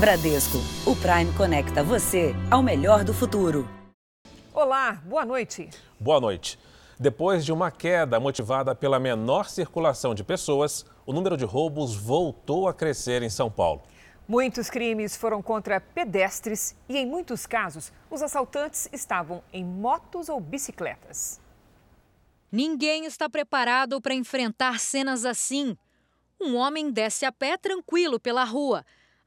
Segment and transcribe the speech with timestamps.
[0.00, 0.56] Bradesco,
[0.86, 3.68] o Prime conecta você ao melhor do futuro.
[4.50, 5.68] Olá, boa noite.
[6.00, 6.58] Boa noite.
[6.98, 12.66] Depois de uma queda motivada pela menor circulação de pessoas, o número de roubos voltou
[12.66, 13.82] a crescer em São Paulo.
[14.26, 20.40] Muitos crimes foram contra pedestres e, em muitos casos, os assaltantes estavam em motos ou
[20.40, 21.38] bicicletas.
[22.50, 25.76] Ninguém está preparado para enfrentar cenas assim.
[26.40, 28.82] Um homem desce a pé tranquilo pela rua.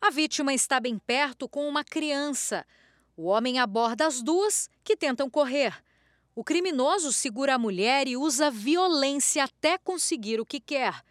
[0.06, 2.66] A vítima está bem perto com uma criança.
[3.16, 5.74] O homem aborda as duas que tentam correr.
[6.36, 11.02] O criminoso segura a mulher e usa violência até conseguir o que quer.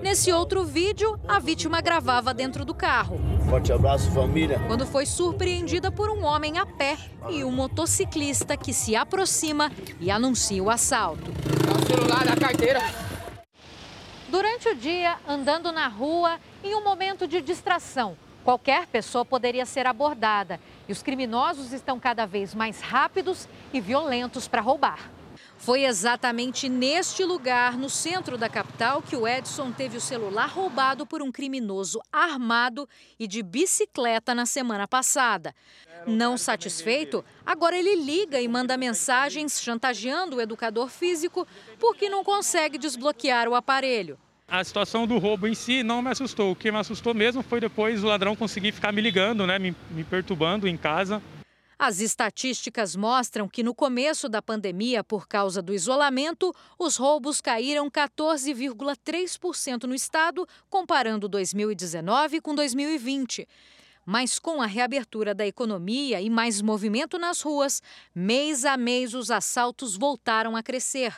[0.00, 3.18] Nesse outro vídeo, a vítima gravava dentro do carro.
[3.50, 4.60] Forte abraço, família.
[4.68, 6.96] Quando foi surpreendida por um homem a pé
[7.28, 9.68] e um motociclista que se aproxima
[10.00, 11.32] e anuncia o assalto.
[11.76, 12.78] O celular da carteira.
[14.34, 19.86] Durante o dia, andando na rua, em um momento de distração, qualquer pessoa poderia ser
[19.86, 20.58] abordada.
[20.88, 25.08] E os criminosos estão cada vez mais rápidos e violentos para roubar.
[25.56, 31.06] Foi exatamente neste lugar, no centro da capital, que o Edson teve o celular roubado
[31.06, 32.88] por um criminoso armado
[33.20, 35.54] e de bicicleta na semana passada.
[36.08, 41.46] Não satisfeito, agora ele liga e manda mensagens chantageando o educador físico
[41.78, 44.18] porque não consegue desbloquear o aparelho.
[44.46, 46.52] A situação do roubo em si não me assustou.
[46.52, 49.74] O que me assustou mesmo foi depois o ladrão conseguir ficar me ligando, né, me,
[49.90, 51.22] me perturbando em casa.
[51.78, 57.90] As estatísticas mostram que no começo da pandemia, por causa do isolamento, os roubos caíram
[57.90, 63.48] 14,3% no estado, comparando 2019 com 2020.
[64.06, 67.82] Mas com a reabertura da economia e mais movimento nas ruas,
[68.14, 71.12] mês a mês os assaltos voltaram a crescer.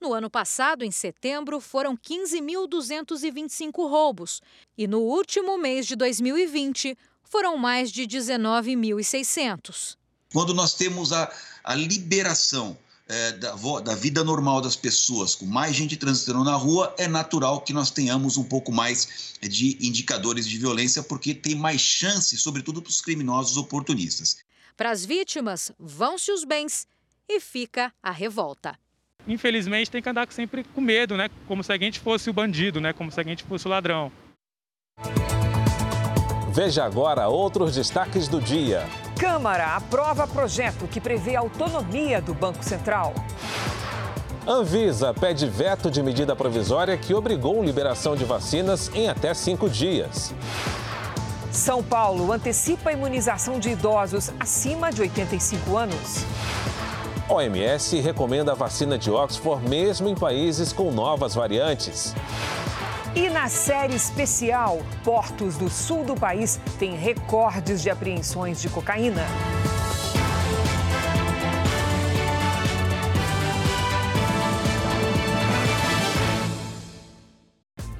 [0.00, 4.42] No ano passado, em setembro, foram 15.225 roubos.
[4.76, 9.96] E no último mês de 2020, foram mais de 19.600.
[10.32, 11.32] Quando nós temos a,
[11.64, 12.76] a liberação
[13.08, 17.60] é, da, da, vida normal das pessoas, com mais gente transitando na rua, é natural
[17.60, 22.82] que nós tenhamos um pouco mais de indicadores de violência, porque tem mais chance, sobretudo
[22.82, 24.38] para os criminosos oportunistas.
[24.76, 26.86] Para as vítimas, vão-se os bens
[27.28, 28.78] e fica a revolta.
[29.26, 31.28] Infelizmente, tem que andar sempre com medo, né?
[31.46, 32.92] Como se a gente fosse o bandido, né?
[32.92, 34.12] Como se a gente fosse o ladrão.
[36.52, 38.86] Veja agora outros destaques do dia.
[39.18, 43.12] Câmara aprova projeto que prevê autonomia do Banco Central.
[44.46, 50.32] Anvisa pede veto de medida provisória que obrigou liberação de vacinas em até cinco dias.
[51.50, 56.24] São Paulo antecipa a imunização de idosos acima de 85 anos.
[57.28, 62.14] OMS recomenda a vacina de Oxford mesmo em países com novas variantes.
[63.16, 69.24] E na série especial, portos do sul do país têm recordes de apreensões de cocaína.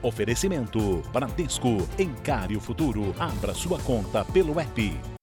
[0.02, 1.88] Oferecimento Bradesco.
[1.98, 3.12] Encare o futuro.
[3.18, 5.15] Abra sua conta pelo app.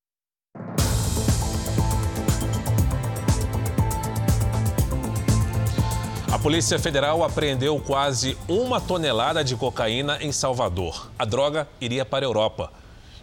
[6.43, 11.09] Polícia Federal apreendeu quase uma tonelada de cocaína em Salvador.
[11.17, 12.69] A droga iria para a Europa.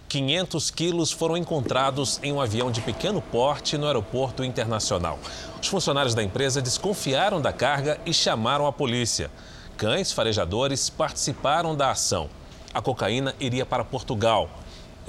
[0.09, 5.19] 500 quilos foram encontrados em um avião de pequeno porte no aeroporto internacional.
[5.61, 9.31] Os funcionários da empresa desconfiaram da carga e chamaram a polícia.
[9.77, 12.31] Cães farejadores participaram da ação.
[12.73, 14.49] A cocaína iria para Portugal.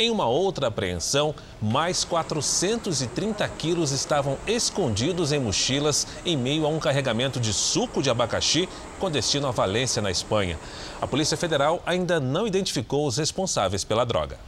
[0.01, 6.79] Em uma outra apreensão, mais 430 quilos estavam escondidos em mochilas em meio a um
[6.79, 8.67] carregamento de suco de abacaxi
[9.00, 10.57] com destino a Valência, na Espanha.
[11.00, 14.40] A Polícia Federal ainda não identificou os responsáveis pela droga.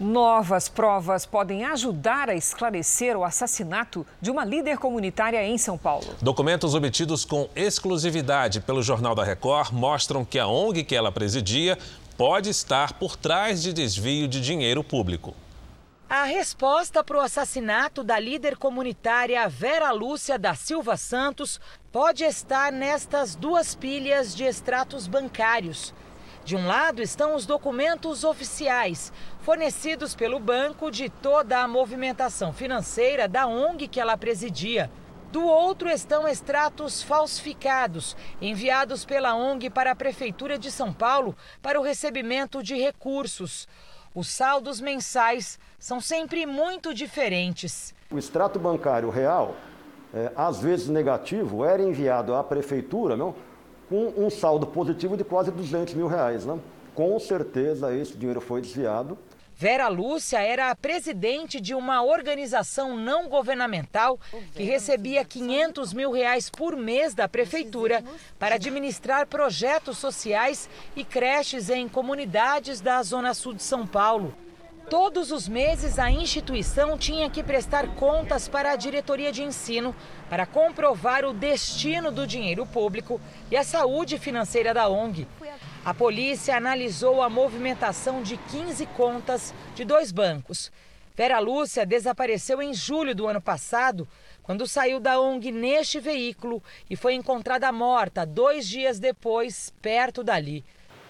[0.00, 6.06] Novas provas podem ajudar a esclarecer o assassinato de uma líder comunitária em São Paulo.
[6.22, 11.76] Documentos obtidos com exclusividade pelo Jornal da Record mostram que a ONG que ela presidia
[12.20, 15.34] pode estar por trás de desvio de dinheiro público.
[16.06, 21.58] A resposta para o assassinato da líder comunitária Vera Lúcia da Silva Santos
[21.90, 25.94] pode estar nestas duas pilhas de extratos bancários.
[26.44, 33.26] De um lado estão os documentos oficiais, fornecidos pelo banco de toda a movimentação financeira
[33.26, 34.90] da ONG que ela presidia.
[35.30, 41.78] Do outro estão extratos falsificados, enviados pela ONG para a Prefeitura de São Paulo para
[41.78, 43.68] o recebimento de recursos.
[44.12, 47.94] Os saldos mensais são sempre muito diferentes.
[48.10, 49.54] O extrato bancário real,
[50.12, 53.32] é, às vezes negativo, era enviado à Prefeitura não,
[53.88, 56.44] com um saldo positivo de quase 200 mil reais.
[56.44, 56.60] Não?
[56.94, 59.16] com certeza esse dinheiro foi desviado.
[59.60, 64.18] Vera Lúcia era a presidente de uma organização não governamental
[64.54, 68.02] que recebia 500 mil reais por mês da prefeitura
[68.38, 70.66] para administrar projetos sociais
[70.96, 74.34] e creches em comunidades da Zona Sul de São Paulo.
[74.88, 79.94] Todos os meses, a instituição tinha que prestar contas para a diretoria de ensino
[80.30, 83.20] para comprovar o destino do dinheiro público
[83.50, 85.28] e a saúde financeira da ONG.
[85.82, 90.70] A polícia analisou a movimentação de 15 contas de dois bancos.
[91.16, 94.06] Vera Lúcia desapareceu em julho do ano passado,
[94.42, 100.62] quando saiu da ONG neste veículo e foi encontrada morta dois dias depois, perto dali.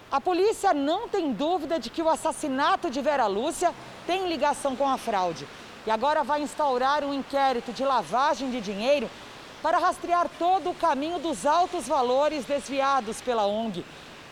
[0.09, 3.73] A polícia não tem dúvida de que o assassinato de Vera Lúcia
[4.07, 5.45] tem ligação com a fraude.
[5.85, 9.09] E agora vai instaurar um inquérito de lavagem de dinheiro
[9.61, 13.83] para rastrear todo o caminho dos altos valores desviados pela ONG.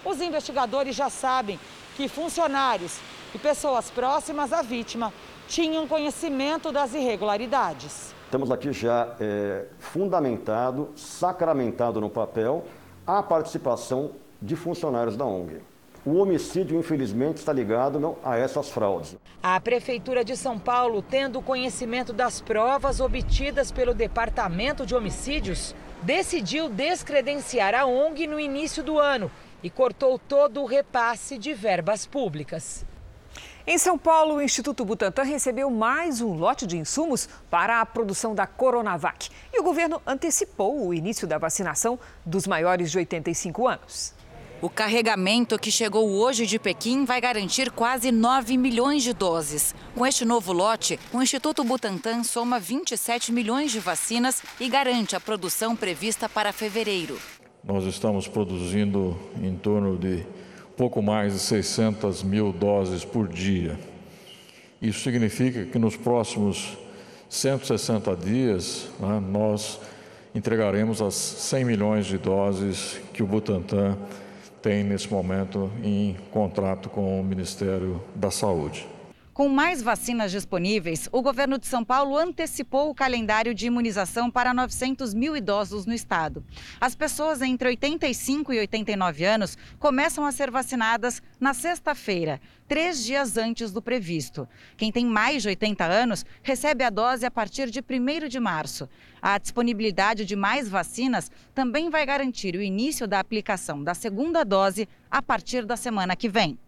[0.03, 1.59] Os investigadores já sabem
[1.97, 2.99] que funcionários
[3.35, 5.13] e pessoas próximas à vítima
[5.47, 8.13] tinham conhecimento das irregularidades.
[8.31, 12.63] Temos aqui já é, fundamentado, sacramentado no papel,
[13.05, 14.11] a participação
[14.41, 15.61] de funcionários da ONG.
[16.05, 19.17] O homicídio, infelizmente, está ligado a essas fraudes.
[19.43, 26.69] A Prefeitura de São Paulo, tendo conhecimento das provas obtidas pelo Departamento de Homicídios, decidiu
[26.69, 29.29] descredenciar a ONG no início do ano
[29.63, 32.85] e cortou todo o repasse de verbas públicas.
[33.67, 38.33] Em São Paulo, o Instituto Butantan recebeu mais um lote de insumos para a produção
[38.33, 39.29] da Coronavac.
[39.53, 44.13] E o governo antecipou o início da vacinação dos maiores de 85 anos.
[44.61, 49.73] O carregamento que chegou hoje de Pequim vai garantir quase 9 milhões de doses.
[49.95, 55.19] Com este novo lote, o Instituto Butantan soma 27 milhões de vacinas e garante a
[55.19, 57.17] produção prevista para fevereiro.
[57.63, 60.25] Nós estamos produzindo em torno de
[60.77, 63.77] pouco mais de 600 mil doses por dia.
[64.81, 66.77] Isso significa que nos próximos
[67.27, 69.79] 160 dias né, nós
[70.33, 73.97] entregaremos as 100 milhões de doses que o Butantan
[74.61, 78.87] tem nesse momento em contrato com o Ministério da Saúde.
[79.39, 84.53] Com mais vacinas disponíveis, o governo de São Paulo antecipou o calendário de imunização para
[84.53, 86.43] 900 mil idosos no estado.
[86.77, 93.37] As pessoas entre 85 e 89 anos começam a ser vacinadas na sexta-feira, três dias
[93.37, 94.45] antes do previsto.
[94.75, 98.89] Quem tem mais de 80 anos recebe a dose a partir de 1 de março.
[99.21, 104.85] A disponibilidade de mais vacinas também vai garantir o início da aplicação da segunda dose
[105.09, 106.59] a partir da semana que vem.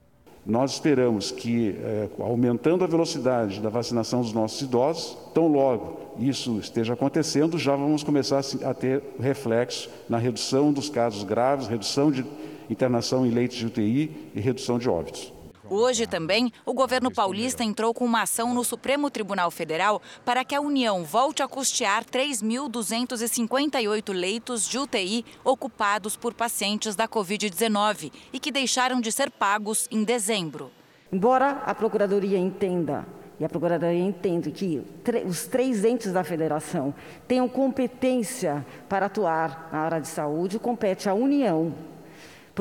[0.45, 6.59] Nós esperamos que, é, aumentando a velocidade da vacinação dos nossos idosos, tão logo isso
[6.59, 12.25] esteja acontecendo, já vamos começar a ter reflexo na redução dos casos graves, redução de
[12.69, 15.31] internação em leitos de UTI e redução de óbitos.
[15.73, 20.53] Hoje também, o governo paulista entrou com uma ação no Supremo Tribunal Federal para que
[20.53, 28.39] a União volte a custear 3.258 leitos de UTI ocupados por pacientes da Covid-19 e
[28.39, 30.69] que deixaram de ser pagos em dezembro.
[31.09, 33.07] Embora a Procuradoria entenda
[33.39, 34.83] e a Procuradoria entende que
[35.25, 36.93] os três entes da federação
[37.29, 41.73] tenham competência para atuar na área de saúde, compete à União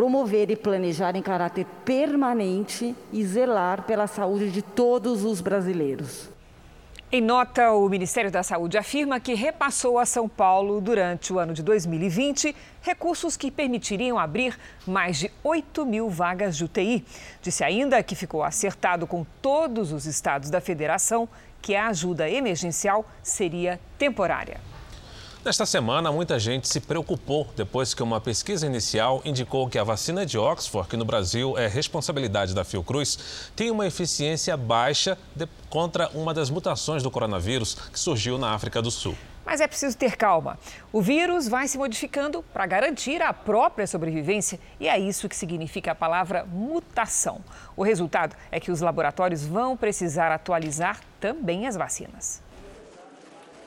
[0.00, 6.30] promover e planejar em caráter permanente e zelar pela saúde de todos os brasileiros.
[7.12, 11.52] Em nota, o Ministério da Saúde afirma que repassou a São Paulo, durante o ano
[11.52, 17.04] de 2020, recursos que permitiriam abrir mais de 8 mil vagas de UTI.
[17.42, 21.28] Disse ainda que ficou acertado com todos os estados da federação
[21.60, 24.69] que a ajuda emergencial seria temporária.
[25.42, 30.26] Nesta semana, muita gente se preocupou depois que uma pesquisa inicial indicou que a vacina
[30.26, 36.10] de Oxford, que no Brasil é responsabilidade da Fiocruz, tem uma eficiência baixa de, contra
[36.10, 39.16] uma das mutações do coronavírus que surgiu na África do Sul.
[39.42, 40.58] Mas é preciso ter calma.
[40.92, 45.92] O vírus vai se modificando para garantir a própria sobrevivência e é isso que significa
[45.92, 47.40] a palavra mutação.
[47.74, 52.42] O resultado é que os laboratórios vão precisar atualizar também as vacinas.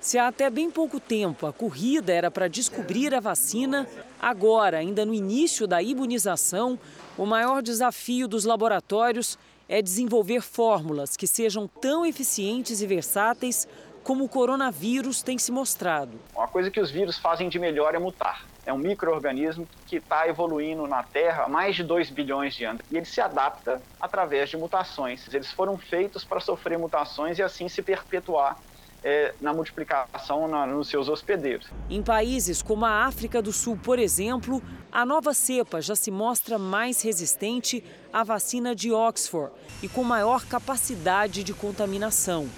[0.03, 3.87] Se há até bem pouco tempo a corrida era para descobrir a vacina,
[4.21, 6.77] agora, ainda no início da imunização,
[7.17, 13.65] o maior desafio dos laboratórios é desenvolver fórmulas que sejam tão eficientes e versáteis
[14.03, 16.19] como o coronavírus tem se mostrado.
[16.35, 18.45] Uma coisa que os vírus fazem de melhor é mutar.
[18.65, 22.81] É um microorganismo que está evoluindo na Terra há mais de 2 bilhões de anos.
[22.91, 25.33] E ele se adapta através de mutações.
[25.33, 28.57] Eles foram feitos para sofrer mutações e assim se perpetuar
[29.03, 31.67] é, na multiplicação na, nos seus hospedeiros.
[31.89, 36.57] Em países como a África do Sul, por exemplo, a nova cepa já se mostra
[36.57, 42.49] mais resistente à vacina de Oxford e com maior capacidade de contaminação.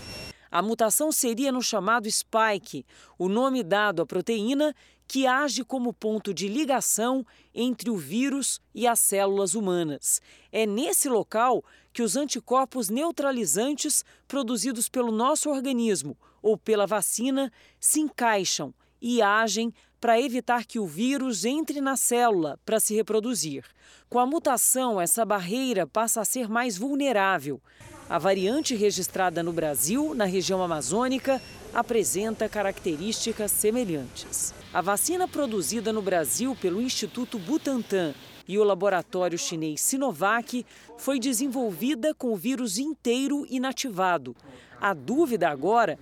[0.52, 2.86] A mutação seria no chamado spike,
[3.18, 4.74] o nome dado à proteína
[5.08, 10.22] que age como ponto de ligação entre o vírus e as células humanas.
[10.52, 18.00] É nesse local que os anticorpos neutralizantes produzidos pelo nosso organismo ou pela vacina se
[18.00, 18.72] encaixam
[19.02, 23.66] e agem para evitar que o vírus entre na célula para se reproduzir.
[24.08, 27.60] Com a mutação, essa barreira passa a ser mais vulnerável.
[28.08, 31.42] A variante registrada no Brasil, na região amazônica,
[31.74, 34.54] apresenta características semelhantes.
[34.72, 38.14] A vacina produzida no Brasil pelo Instituto Butantan
[38.48, 40.64] e o laboratório chinês Sinovac
[41.00, 44.36] foi desenvolvida com o vírus inteiro inativado.
[44.80, 45.98] A dúvida agora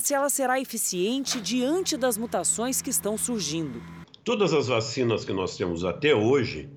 [0.00, 3.80] se ela será eficiente diante das mutações que estão surgindo.
[4.24, 6.68] Todas as vacinas que nós temos até hoje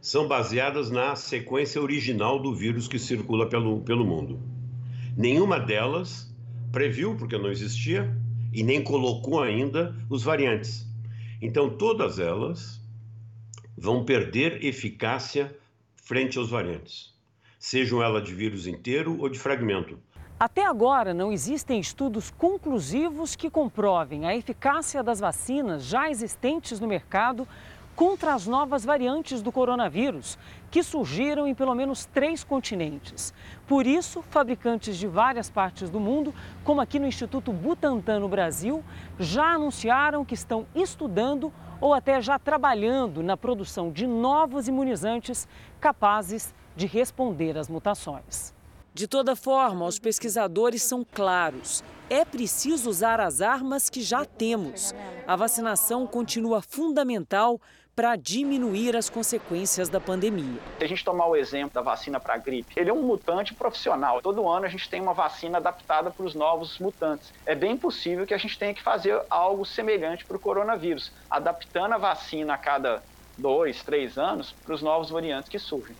[0.00, 4.40] são baseadas na sequência original do vírus que circula pelo, pelo mundo.
[5.16, 6.34] Nenhuma delas
[6.72, 8.14] previu, porque não existia,
[8.52, 10.86] e nem colocou ainda os variantes.
[11.40, 12.80] Então, todas elas
[13.76, 15.56] vão perder eficácia
[15.96, 17.14] frente aos variantes,
[17.58, 19.98] sejam elas de vírus inteiro ou de fragmento.
[20.38, 26.86] Até agora, não existem estudos conclusivos que comprovem a eficácia das vacinas já existentes no
[26.86, 27.48] mercado
[27.94, 30.38] contra as novas variantes do coronavírus,
[30.70, 33.32] que surgiram em pelo menos três continentes.
[33.66, 38.84] Por isso, fabricantes de várias partes do mundo, como aqui no Instituto Butantan no Brasil,
[39.18, 41.50] já anunciaram que estão estudando
[41.80, 45.48] ou até já trabalhando na produção de novos imunizantes
[45.80, 48.54] capazes de responder às mutações.
[48.96, 51.84] De toda forma, os pesquisadores são claros.
[52.08, 54.94] É preciso usar as armas que já temos.
[55.26, 57.60] A vacinação continua fundamental
[57.94, 60.58] para diminuir as consequências da pandemia.
[60.78, 63.52] Se a gente tomar o exemplo da vacina para a gripe, ele é um mutante
[63.52, 64.22] profissional.
[64.22, 67.30] Todo ano a gente tem uma vacina adaptada para os novos mutantes.
[67.44, 71.92] É bem possível que a gente tenha que fazer algo semelhante para o coronavírus, adaptando
[71.92, 73.02] a vacina a cada
[73.36, 75.94] dois, três anos para os novos variantes que surgem.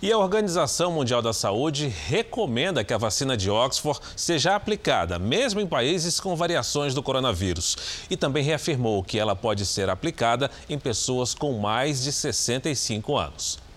[0.00, 5.60] E a Organização Mundial da Saúde recomenda que a vacina de Oxford seja aplicada, mesmo
[5.60, 7.76] em países com variações do coronavírus.
[8.08, 13.67] E também reafirmou que ela pode ser aplicada em pessoas com mais de 65 anos.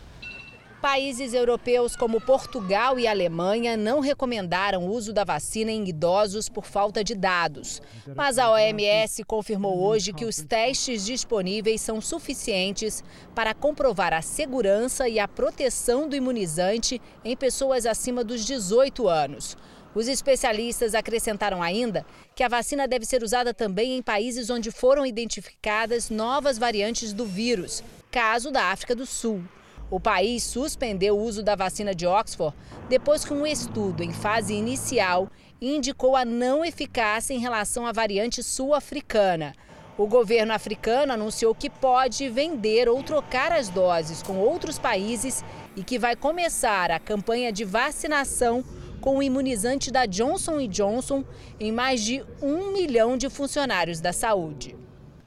[0.81, 6.65] Países europeus como Portugal e Alemanha não recomendaram o uso da vacina em idosos por
[6.65, 7.79] falta de dados.
[8.15, 13.03] Mas a OMS confirmou hoje que os testes disponíveis são suficientes
[13.35, 19.55] para comprovar a segurança e a proteção do imunizante em pessoas acima dos 18 anos.
[19.93, 25.05] Os especialistas acrescentaram ainda que a vacina deve ser usada também em países onde foram
[25.05, 29.43] identificadas novas variantes do vírus, caso da África do Sul.
[29.91, 32.55] O país suspendeu o uso da vacina de Oxford
[32.87, 35.29] depois que um estudo em fase inicial
[35.61, 39.53] indicou a não eficácia em relação à variante sul-africana.
[39.97, 45.43] O governo africano anunciou que pode vender ou trocar as doses com outros países
[45.75, 48.63] e que vai começar a campanha de vacinação
[49.01, 51.25] com o imunizante da Johnson Johnson
[51.59, 54.73] em mais de um milhão de funcionários da saúde.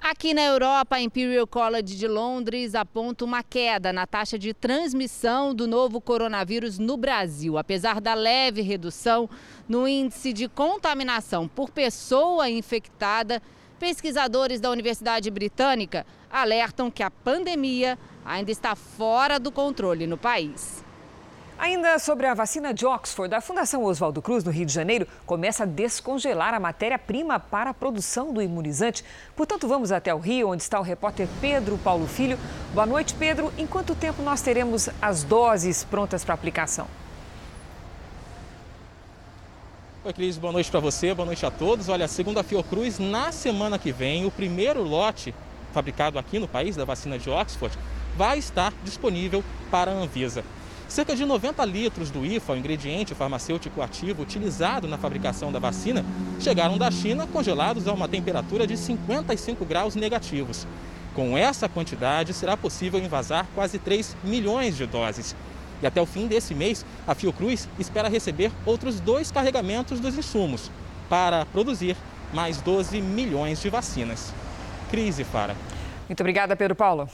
[0.07, 5.55] Aqui na Europa, a Imperial College de Londres aponta uma queda na taxa de transmissão
[5.55, 7.57] do novo coronavírus no Brasil.
[7.57, 9.31] Apesar da leve redução
[9.67, 13.41] no índice de contaminação por pessoa infectada,
[13.81, 20.84] pesquisadores da Universidade Britânica alertam que a pandemia ainda está fora do controle no país.
[21.57, 25.63] Ainda sobre a vacina de Oxford, a Fundação Oswaldo Cruz, no Rio de Janeiro, começa
[25.63, 29.05] a descongelar a matéria-prima para a produção do imunizante.
[29.37, 32.39] Portanto, vamos até o Rio, onde está o repórter Pedro Paulo Filho.
[32.75, 33.53] Boa noite, Pedro.
[33.57, 36.89] Em quanto tempo nós teremos as doses prontas para aplicação?
[40.05, 41.89] Oi, Cris, boa noite para você, boa noite a todos.
[41.89, 45.33] Olha, segundo a Fiocruz, na semana que vem, o primeiro lote
[45.73, 47.79] fabricado aqui no país da vacina de Oxford
[48.17, 50.45] vai estar disponível para a Anvisa.
[50.95, 56.05] Cerca de 90 litros do IFA, o ingrediente farmacêutico ativo utilizado na fabricação da vacina,
[56.39, 60.69] chegaram da China congelados a uma temperatura de 55 graus negativos.
[61.13, 65.35] Com essa quantidade, será possível envasar quase 3 milhões de doses.
[65.83, 70.71] E até o fim desse mês, a Fiocruz espera receber outros dois carregamentos dos insumos
[71.09, 71.97] para produzir
[72.33, 74.33] mais 12 milhões de vacinas.
[74.93, 75.57] Crise, Fara.
[76.09, 77.09] Muito obrigada, Pedro Paulo.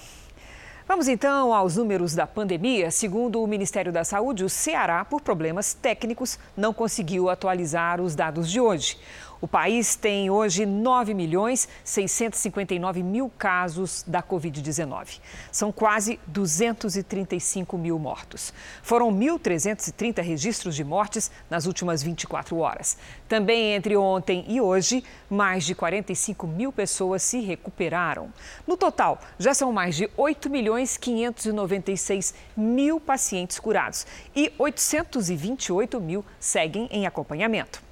[0.90, 2.90] Vamos então aos números da pandemia.
[2.90, 8.50] Segundo o Ministério da Saúde, o Ceará, por problemas técnicos, não conseguiu atualizar os dados
[8.50, 8.98] de hoje.
[9.40, 15.18] O país tem hoje 9 milhões 659 mil casos da Covid-19.
[15.50, 18.52] São quase 235 mil mortos.
[18.82, 22.98] Foram 1.330 registros de mortes nas últimas 24 horas.
[23.26, 28.30] Também entre ontem e hoje, mais de 45 mil pessoas se recuperaram.
[28.66, 34.06] No total, já são mais de 8 milhões 596 mil pacientes curados
[34.36, 37.82] e 828 mil seguem em acompanhamento.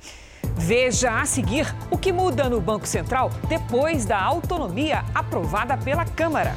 [0.58, 6.52] Veja a seguir o que muda no Banco Central depois da autonomia aprovada pela Câmara.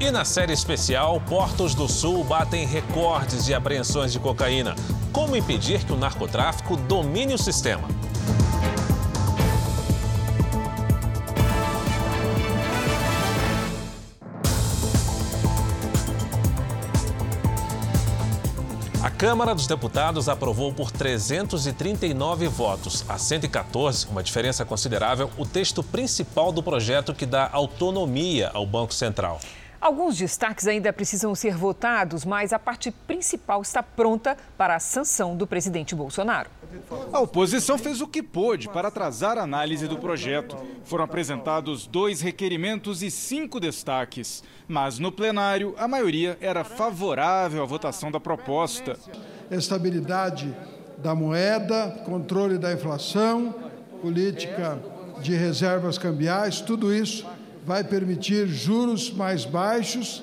[0.00, 4.74] E na série especial, Portos do Sul batem recordes de apreensões de cocaína.
[5.12, 7.86] Como impedir que o narcotráfico domine o sistema?
[19.16, 26.50] Câmara dos Deputados aprovou por 339 votos a 114, uma diferença considerável, o texto principal
[26.50, 29.38] do projeto que dá autonomia ao Banco Central.
[29.84, 35.36] Alguns destaques ainda precisam ser votados, mas a parte principal está pronta para a sanção
[35.36, 36.48] do presidente Bolsonaro.
[37.12, 40.56] A oposição fez o que pôde para atrasar a análise do projeto.
[40.84, 44.42] Foram apresentados dois requerimentos e cinco destaques.
[44.66, 48.98] Mas no plenário, a maioria era favorável à votação da proposta.
[49.50, 50.56] Estabilidade
[50.96, 53.54] da moeda, controle da inflação,
[54.00, 54.80] política
[55.20, 57.33] de reservas cambiais, tudo isso
[57.64, 60.22] vai permitir juros mais baixos,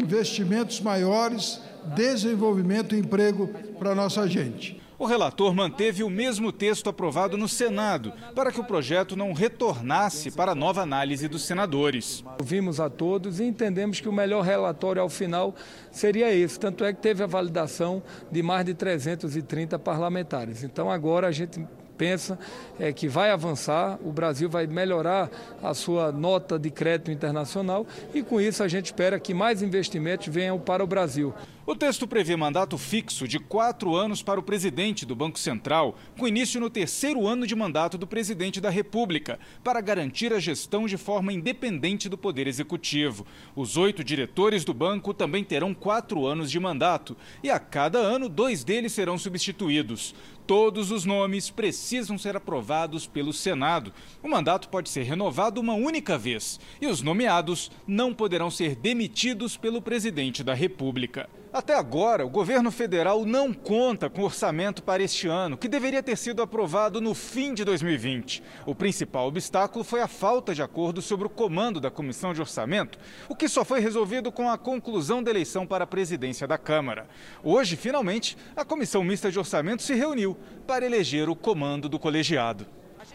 [0.00, 1.60] investimentos maiores,
[1.94, 3.48] desenvolvimento e emprego
[3.78, 4.82] para a nossa gente.
[4.96, 10.30] O relator manteve o mesmo texto aprovado no Senado, para que o projeto não retornasse
[10.30, 12.24] para a nova análise dos senadores.
[12.38, 15.54] Ouvimos a todos e entendemos que o melhor relatório ao final
[15.90, 16.60] seria esse.
[16.60, 20.62] Tanto é que teve a validação de mais de 330 parlamentares.
[20.62, 21.60] Então agora a gente
[21.96, 22.38] pensa
[22.78, 25.30] é, que vai avançar, o Brasil vai melhorar
[25.62, 30.28] a sua nota de crédito internacional e com isso a gente espera que mais investimentos
[30.28, 31.34] venham para o Brasil.
[31.66, 36.28] O texto prevê mandato fixo de quatro anos para o presidente do Banco Central, com
[36.28, 40.98] início no terceiro ano de mandato do presidente da República, para garantir a gestão de
[40.98, 43.26] forma independente do Poder Executivo.
[43.56, 48.28] Os oito diretores do banco também terão quatro anos de mandato e a cada ano
[48.28, 50.14] dois deles serão substituídos.
[50.46, 53.92] Todos os nomes precisam ser aprovados pelo Senado.
[54.22, 59.56] O mandato pode ser renovado uma única vez e os nomeados não poderão ser demitidos
[59.56, 61.30] pelo presidente da República.
[61.54, 66.16] Até agora, o governo federal não conta com orçamento para este ano, que deveria ter
[66.16, 68.42] sido aprovado no fim de 2020.
[68.66, 72.98] O principal obstáculo foi a falta de acordo sobre o comando da Comissão de Orçamento,
[73.28, 77.06] o que só foi resolvido com a conclusão da eleição para a presidência da Câmara.
[77.40, 80.36] Hoje, finalmente, a Comissão Mista de Orçamento se reuniu
[80.66, 82.66] para eleger o comando do colegiado.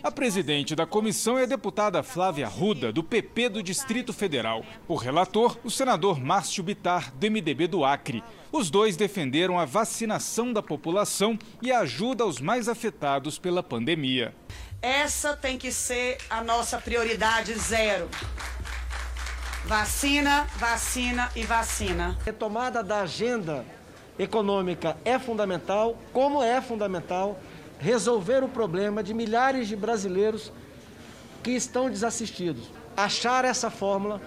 [0.01, 4.63] A presidente da comissão é a deputada Flávia Ruda, do PP do Distrito Federal.
[4.87, 8.23] O relator, o senador Márcio Bitar, do MDB do Acre.
[8.49, 14.33] Os dois defenderam a vacinação da população e a ajuda aos mais afetados pela pandemia.
[14.81, 18.09] Essa tem que ser a nossa prioridade zero.
[19.65, 22.17] Vacina, vacina e vacina.
[22.23, 23.65] Retomada da agenda
[24.17, 27.37] econômica é fundamental, como é fundamental
[27.79, 30.51] resolver o problema de milhares de brasileiros
[31.41, 32.69] que estão desassistidos.
[32.95, 34.21] Achar essa fórmula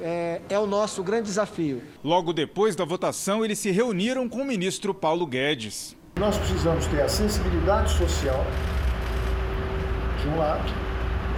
[0.00, 1.82] é, é, o nosso grande desafio.
[2.02, 5.94] Logo depois da votação, eles se reuniram com o ministro Paulo Guedes.
[6.18, 8.44] Nós precisamos ter a sensibilidade social,
[10.20, 10.64] de um lado,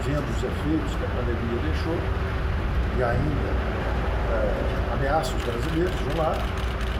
[0.04, 1.94] vendo os efeitos que a pandemia deixou
[2.98, 3.72] e ainda
[4.32, 6.40] é, ameaça os brasileiros, de um lado,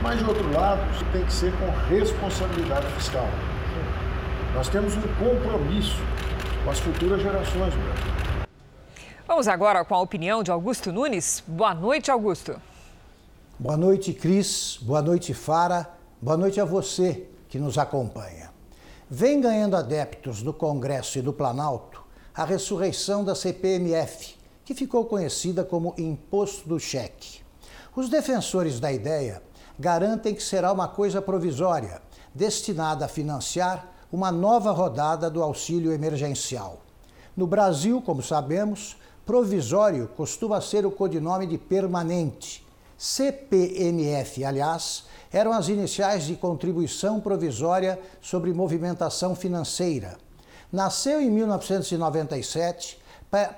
[0.01, 3.27] mas de outro lado, isso tem que ser com responsabilidade fiscal.
[4.53, 5.97] Nós temos um compromisso
[6.63, 7.73] com as futuras gerações.
[9.27, 11.43] Vamos agora com a opinião de Augusto Nunes.
[11.47, 12.61] Boa noite, Augusto.
[13.57, 14.77] Boa noite, Cris.
[14.79, 15.89] Boa noite, Fara.
[16.21, 18.51] Boa noite a você que nos acompanha.
[19.09, 22.03] Vem ganhando adeptos do Congresso e do Planalto
[22.35, 27.41] a ressurreição da CPMF, que ficou conhecida como Imposto do Cheque.
[27.95, 29.41] Os defensores da ideia
[29.79, 32.03] garantem que será uma coisa provisória,
[32.35, 36.81] destinada a financiar uma nova rodada do auxílio emergencial.
[37.35, 38.95] No Brasil, como sabemos,
[39.25, 42.63] provisório costuma ser o codinome de permanente.
[42.95, 50.15] CPMF, aliás, eram as iniciais de contribuição provisória sobre movimentação financeira.
[50.71, 53.01] Nasceu em 1997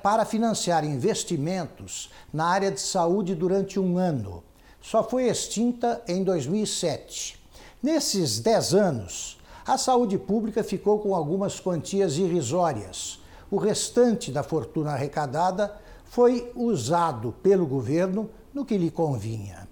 [0.02, 4.42] para financiar investimentos na área de saúde durante um ano.
[4.82, 7.38] só foi extinta em 2007.
[7.84, 13.20] Nesses 10 anos, a saúde pública ficou com algumas quantias irrisórias.
[13.50, 15.76] O restante da fortuna arrecadada
[16.06, 19.68] foi usado pelo governo no que lhe convinha.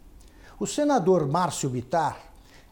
[0.60, 2.17] O senador Márcio Bitar,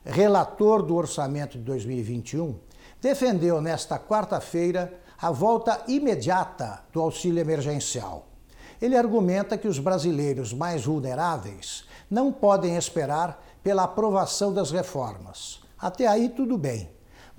[0.03, 2.55] relator do orçamento de 2021,
[2.99, 8.25] defendeu nesta quarta-feira a volta imediata do auxílio emergencial.
[8.81, 15.61] Ele argumenta que os brasileiros mais vulneráveis não podem esperar pela aprovação das reformas.
[15.77, 16.89] Até aí, tudo bem.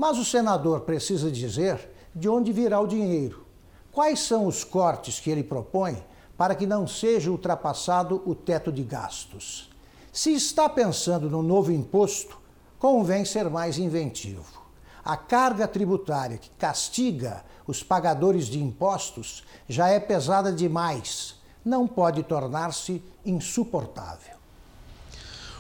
[0.02, 3.46] Mas o senador precisa dizer de onde virá o dinheiro.
[3.92, 6.02] Quais são os cortes que ele propõe
[6.36, 9.70] para que não seja ultrapassado o teto de gastos?
[10.12, 12.36] Se está pensando no novo imposto,
[12.80, 14.60] convém ser mais inventivo.
[15.04, 21.36] A carga tributária que castiga os pagadores de impostos já é pesada demais.
[21.64, 24.31] Não pode tornar-se insuportável.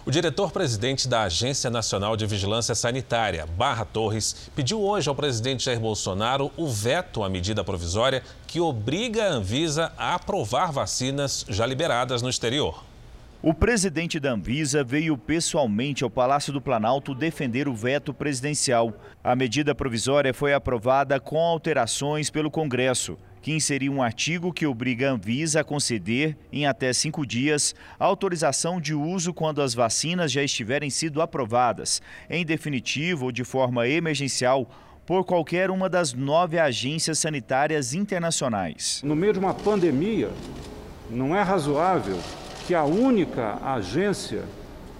[0.04, 5.78] O diretor-presidente da Agência Nacional de Vigilância Sanitária, Barra Torres, pediu hoje ao presidente Jair
[5.78, 12.20] Bolsonaro o veto à medida provisória que obriga a Anvisa a aprovar vacinas já liberadas
[12.20, 12.82] no exterior.
[13.40, 18.92] O presidente da Anvisa veio pessoalmente ao Palácio do Planalto defender o veto presidencial.
[19.22, 25.10] A medida provisória foi aprovada com alterações pelo Congresso que inseriu um artigo que obriga
[25.10, 30.44] a Anvisa a conceder, em até cinco dias, autorização de uso quando as vacinas já
[30.44, 32.00] estiverem sido aprovadas,
[32.30, 34.70] em definitivo ou de forma emergencial,
[35.04, 39.02] por qualquer uma das nove agências sanitárias internacionais.
[39.02, 40.30] No meio de uma pandemia,
[41.10, 42.18] não é razoável
[42.64, 44.44] que a única agência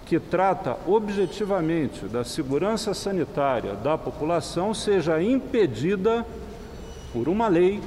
[0.05, 6.25] que trata objetivamente da segurança sanitária da população seja impedida
[7.13, 7.79] por uma lei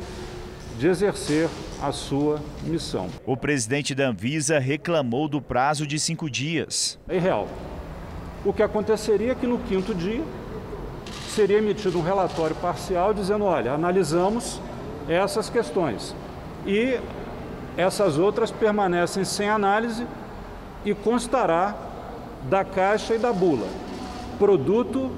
[0.78, 1.48] de exercer
[1.82, 3.08] a sua missão.
[3.24, 6.98] O presidente da Anvisa reclamou do prazo de cinco dias.
[7.08, 7.48] É irreal.
[8.44, 10.22] O que aconteceria é que no quinto dia
[11.28, 14.60] seria emitido um relatório parcial dizendo: olha, analisamos
[15.08, 16.14] essas questões
[16.66, 16.98] e
[17.76, 20.06] essas outras permanecem sem análise
[20.84, 21.74] e constará
[22.48, 23.66] da Caixa e da bula.
[24.38, 25.10] Produto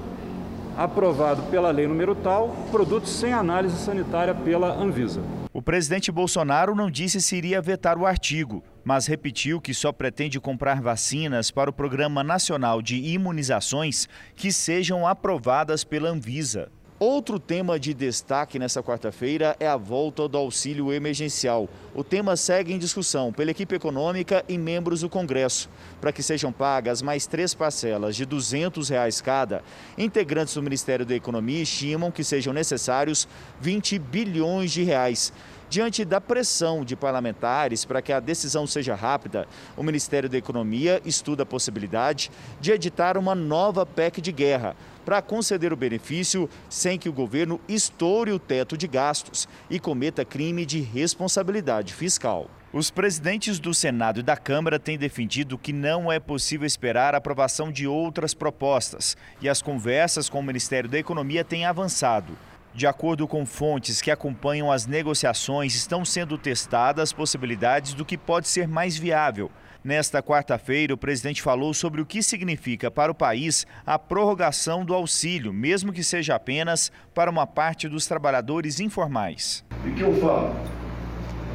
[0.77, 5.21] aprovado pela lei número tal, produto sem análise sanitária pela Anvisa.
[5.51, 10.39] O presidente Bolsonaro não disse se iria vetar o artigo, mas repetiu que só pretende
[10.39, 16.71] comprar vacinas para o Programa Nacional de Imunizações que sejam aprovadas pela Anvisa.
[16.99, 21.69] Outro tema de destaque nessa quarta-feira é a volta do auxílio emergencial.
[21.95, 25.69] O tema segue em discussão pela equipe econômica e membros do Congresso.
[26.01, 29.63] Para que sejam pagas mais três parcelas de 200 reais cada,
[29.97, 33.29] integrantes do Ministério da Economia estimam que sejam necessários
[33.61, 35.31] 20 bilhões de reais.
[35.69, 40.99] Diante da pressão de parlamentares para que a decisão seja rápida, o Ministério da Economia
[41.05, 44.75] estuda a possibilidade de editar uma nova PEC de guerra
[45.09, 50.23] para conceder o benefício sem que o governo estoure o teto de gastos e cometa
[50.23, 52.47] crime de responsabilidade fiscal.
[52.71, 57.17] Os presidentes do Senado e da Câmara têm defendido que não é possível esperar a
[57.17, 62.37] aprovação de outras propostas e as conversas com o Ministério da Economia têm avançado.
[62.71, 68.47] De acordo com fontes que acompanham as negociações, estão sendo testadas possibilidades do que pode
[68.47, 69.49] ser mais viável.
[69.81, 74.93] Nesta quarta-feira, o presidente falou sobre o que significa para o país a prorrogação do
[74.93, 79.63] auxílio, mesmo que seja apenas para uma parte dos trabalhadores informais.
[79.85, 80.53] O que eu falo?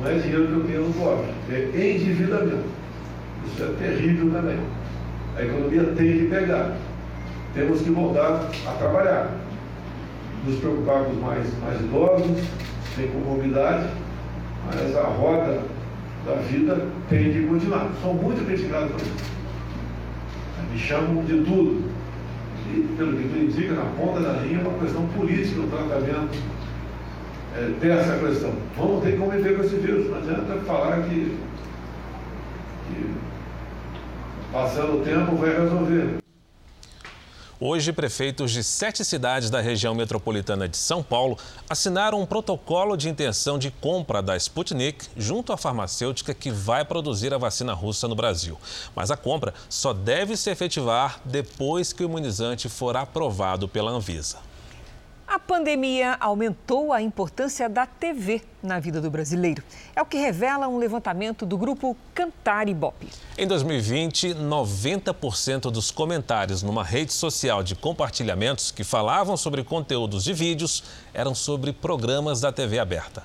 [0.01, 2.65] Não é dinheiro que eu tenho no cofre, é endividamento.
[3.47, 4.59] Isso é terrível também.
[5.37, 6.77] A economia tem que pegar.
[7.53, 9.45] Temos que voltar a trabalhar
[10.47, 12.43] nos preocupar com os mais, mais idosos,
[12.95, 13.89] sem comorbidade,
[14.67, 15.63] mas a roda
[16.25, 17.91] da vida tem de continuar.
[18.01, 19.35] Sou muito criticado por isso.
[20.73, 21.93] Me chamam de tudo.
[22.73, 26.39] E, pelo que tu indica, na ponta da linha, é uma questão política o tratamento
[27.57, 28.53] é, dessa questão.
[28.77, 30.11] Vamos ter que conviver com esse vírus.
[30.11, 31.37] Não adianta falar que,
[32.89, 33.15] que
[34.53, 36.24] passando o tempo vai resolver.
[37.61, 41.39] Hoje, prefeitos de sete cidades da região metropolitana de São Paulo
[41.71, 47.33] assinaram um protocolo de intenção de compra da Sputnik junto à farmacêutica que vai produzir
[47.33, 48.59] a vacina russa no Brasil.
[48.95, 54.39] Mas a compra só deve se efetivar depois que o imunizante for aprovado pela Anvisa.
[55.27, 59.63] A pandemia aumentou a importância da TV na vida do brasileiro.
[59.97, 63.09] É o que revela um levantamento do grupo Cantar Ibope.
[63.37, 70.33] Em 2020, 90% dos comentários numa rede social de compartilhamentos que falavam sobre conteúdos de
[70.33, 73.25] vídeos eram sobre programas da TV aberta.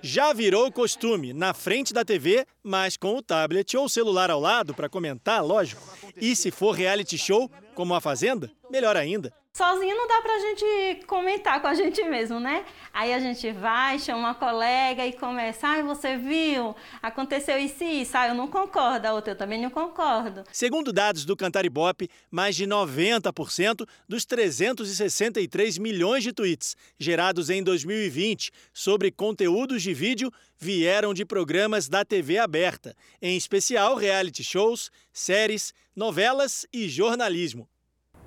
[0.00, 4.74] Já virou costume, na frente da TV, mas com o tablet ou celular ao lado
[4.74, 5.80] para comentar, lógico.
[6.16, 9.32] E se for reality show, como a Fazenda, melhor ainda.
[9.56, 12.66] Sozinho não dá pra gente comentar com a gente mesmo, né?
[12.92, 16.74] Aí a gente vai, chama uma colega e começa, ai, você viu?
[17.00, 20.42] Aconteceu isso e isso, ah, eu não concordo, a outra eu também não concordo.
[20.50, 27.62] Segundo dados do Cantar Ibope, mais de 90% dos 363 milhões de tweets gerados em
[27.62, 34.90] 2020 sobre conteúdos de vídeo vieram de programas da TV aberta, em especial reality shows,
[35.12, 37.68] séries, novelas e jornalismo.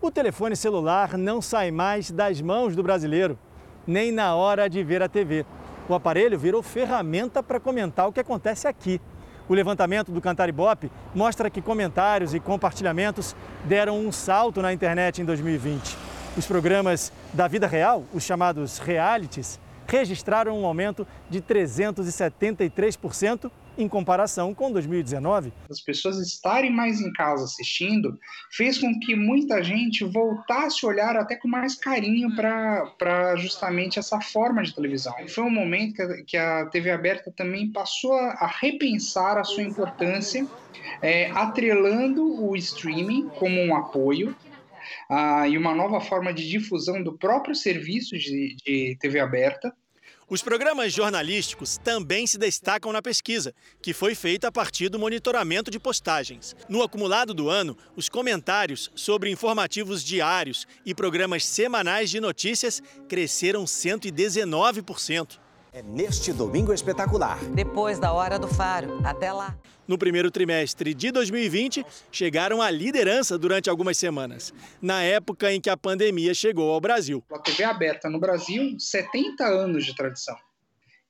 [0.08, 3.38] O telefone celular não sai mais das mãos do brasileiro,
[3.86, 5.46] nem na hora de ver a TV.
[5.90, 9.02] O aparelho virou ferramenta para comentar o que acontece aqui.
[9.50, 15.22] O levantamento do Cantar Ibope mostra que comentários e compartilhamentos deram um salto na internet
[15.22, 15.98] em 2020.
[16.38, 24.54] Os programas da vida real, os chamados realities, registraram um aumento de 373% em comparação
[24.54, 25.54] com 2019.
[25.70, 28.18] As pessoas estarem mais em casa assistindo
[28.52, 34.20] fez com que muita gente voltasse a olhar até com mais carinho para justamente essa
[34.20, 35.14] forma de televisão.
[35.30, 40.46] Foi um momento que a, TV aberta também passou a, a repensar a sua importância,
[41.02, 44.36] é, atrelando o streaming como um apoio
[45.10, 49.74] ah, e uma nova forma de difusão do próprio serviço de, de TV aberta.
[50.30, 55.72] Os programas jornalísticos também se destacam na pesquisa, que foi feita a partir do monitoramento
[55.72, 56.54] de postagens.
[56.68, 63.64] No acumulado do ano, os comentários sobre informativos diários e programas semanais de notícias cresceram
[63.64, 65.40] 119%.
[65.72, 67.38] É neste domingo espetacular.
[67.54, 69.00] Depois da hora do faro.
[69.06, 69.56] Até lá.
[69.88, 75.70] No primeiro trimestre de 2020, chegaram à liderança durante algumas semanas, na época em que
[75.70, 77.24] a pandemia chegou ao Brasil.
[77.32, 80.36] A TV aberta no Brasil, 70 anos de tradição.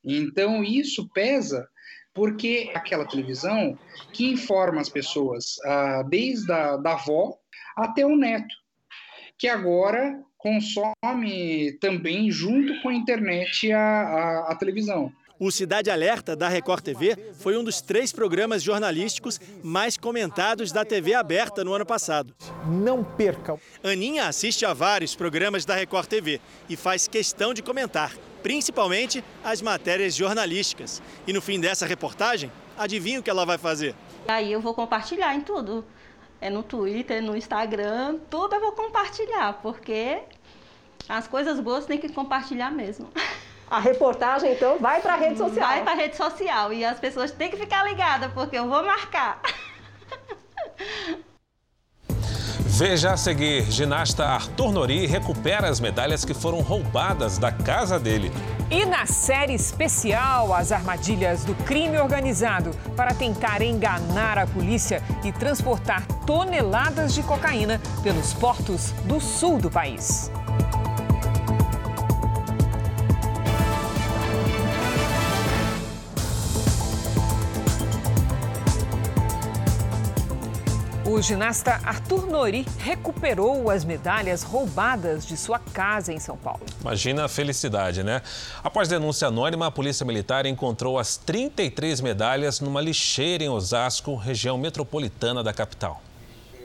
[0.04, 1.68] Então, isso pesa
[2.14, 3.78] porque aquela televisão
[4.14, 7.36] que informa as pessoas, ah, desde a da avó
[7.76, 8.56] até o neto,
[9.38, 15.12] que agora consome também, junto com a internet, a, a, a televisão.
[15.40, 20.84] O Cidade Alerta da Record TV foi um dos três programas jornalísticos mais comentados da
[20.84, 22.34] TV aberta no ano passado.
[22.66, 23.60] Não percam!
[23.84, 29.62] Aninha assiste a vários programas da Record TV e faz questão de comentar, principalmente as
[29.62, 31.04] matérias jornalísticas.
[31.28, 33.94] E no fim dessa reportagem, adivinha o que ela vai fazer?
[34.28, 35.86] Aí eu vou compartilhar em tudo.
[36.42, 40.18] É no Twitter, no Instagram, tudo eu vou compartilhar, porque
[41.08, 43.08] as coisas boas tem que compartilhar mesmo.
[43.70, 45.68] A reportagem, então, vai para a rede social.
[45.68, 48.84] Vai para a rede social e as pessoas têm que ficar ligadas, porque eu vou
[48.84, 49.42] marcar.
[52.78, 58.32] Veja a seguir: ginasta Arthur Nori recupera as medalhas que foram roubadas da casa dele.
[58.70, 65.32] E na série especial, as armadilhas do crime organizado para tentar enganar a polícia e
[65.32, 70.30] transportar toneladas de cocaína pelos portos do sul do país.
[81.18, 86.64] O ginasta Arthur Nori recuperou as medalhas roubadas de sua casa em São Paulo.
[86.80, 88.22] Imagina a felicidade, né?
[88.64, 94.60] Após denúncia anônima, a Polícia Militar encontrou as 33 medalhas numa lixeira em Osasco, região
[94.60, 96.04] metropolitana da capital.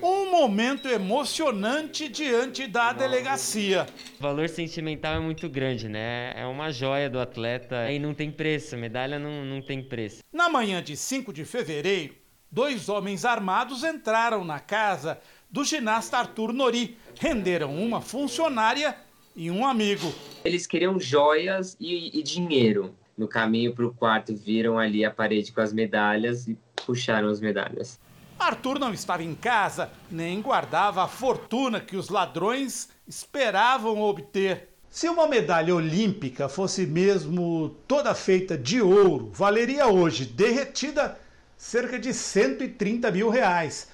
[0.02, 3.86] Um momento emocionante diante da delegacia.
[4.20, 6.34] O valor sentimental é muito grande, né?
[6.36, 10.18] É uma joia do atleta e não tem preço, a medalha não, não tem preço.
[10.30, 12.20] Na manhã de 5 de fevereiro,
[12.52, 15.18] dois homens armados entraram na casa
[15.50, 18.94] do ginasta Arthur Nori, renderam uma funcionária
[19.34, 20.12] e um amigo.
[20.44, 22.94] Eles queriam joias e, e dinheiro.
[23.16, 27.40] No caminho para o quarto, viram ali a parede com as medalhas e puxaram as
[27.40, 27.98] medalhas.
[28.38, 34.68] Arthur não estava em casa, nem guardava a fortuna que os ladrões esperavam obter.
[34.88, 41.18] Se uma medalha olímpica fosse mesmo toda feita de ouro, valeria hoje, derretida,
[41.62, 43.86] cerca de 130 mil reais.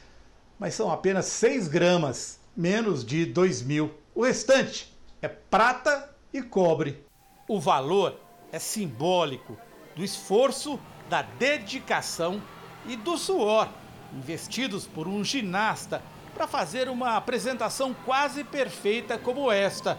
[0.59, 3.93] Mas são apenas 6 gramas, menos de 2 mil.
[4.15, 7.05] O restante é prata e cobre.
[7.47, 8.19] O valor
[8.51, 9.59] é simbólico
[9.95, 12.43] do esforço, da dedicação
[12.87, 13.69] e do suor
[14.17, 16.03] investidos por um ginasta
[16.35, 19.99] para fazer uma apresentação quase perfeita como esta.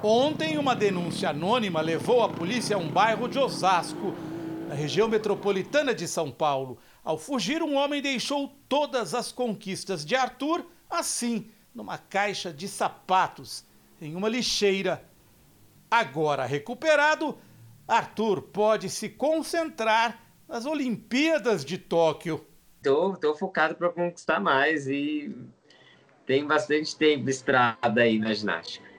[0.00, 4.14] Ontem, uma denúncia anônima levou a polícia a um bairro de Osasco,
[4.72, 6.78] na região metropolitana de São Paulo.
[7.04, 13.66] Ao fugir, um homem deixou todas as conquistas de Arthur assim, numa caixa de sapatos,
[14.00, 15.04] em uma lixeira.
[15.90, 17.36] Agora recuperado,
[17.86, 22.46] Arthur pode se concentrar nas Olimpíadas de Tóquio.
[22.82, 25.36] Tô, focado para conquistar mais e
[26.24, 28.91] tem bastante tempo estrada aí na ginástica.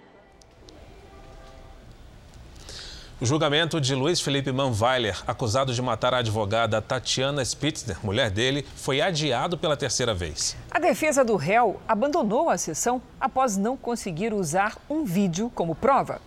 [3.24, 8.66] O julgamento de Luiz Felipe Manweiler, acusado de matar a advogada Tatiana Spitzner, mulher dele,
[8.76, 10.58] foi adiado pela terceira vez.
[10.70, 16.20] A defesa do réu abandonou a sessão após não conseguir usar um vídeo como prova.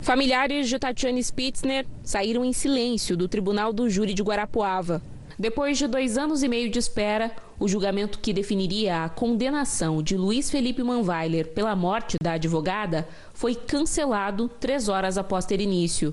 [0.00, 5.00] Familiares de Tatiana Spitzner saíram em silêncio do Tribunal do Júri de Guarapuava.
[5.38, 10.16] Depois de dois anos e meio de espera, o julgamento que definiria a condenação de
[10.16, 16.12] Luiz Felipe Manweiler pela morte da advogada foi cancelado três horas após ter início.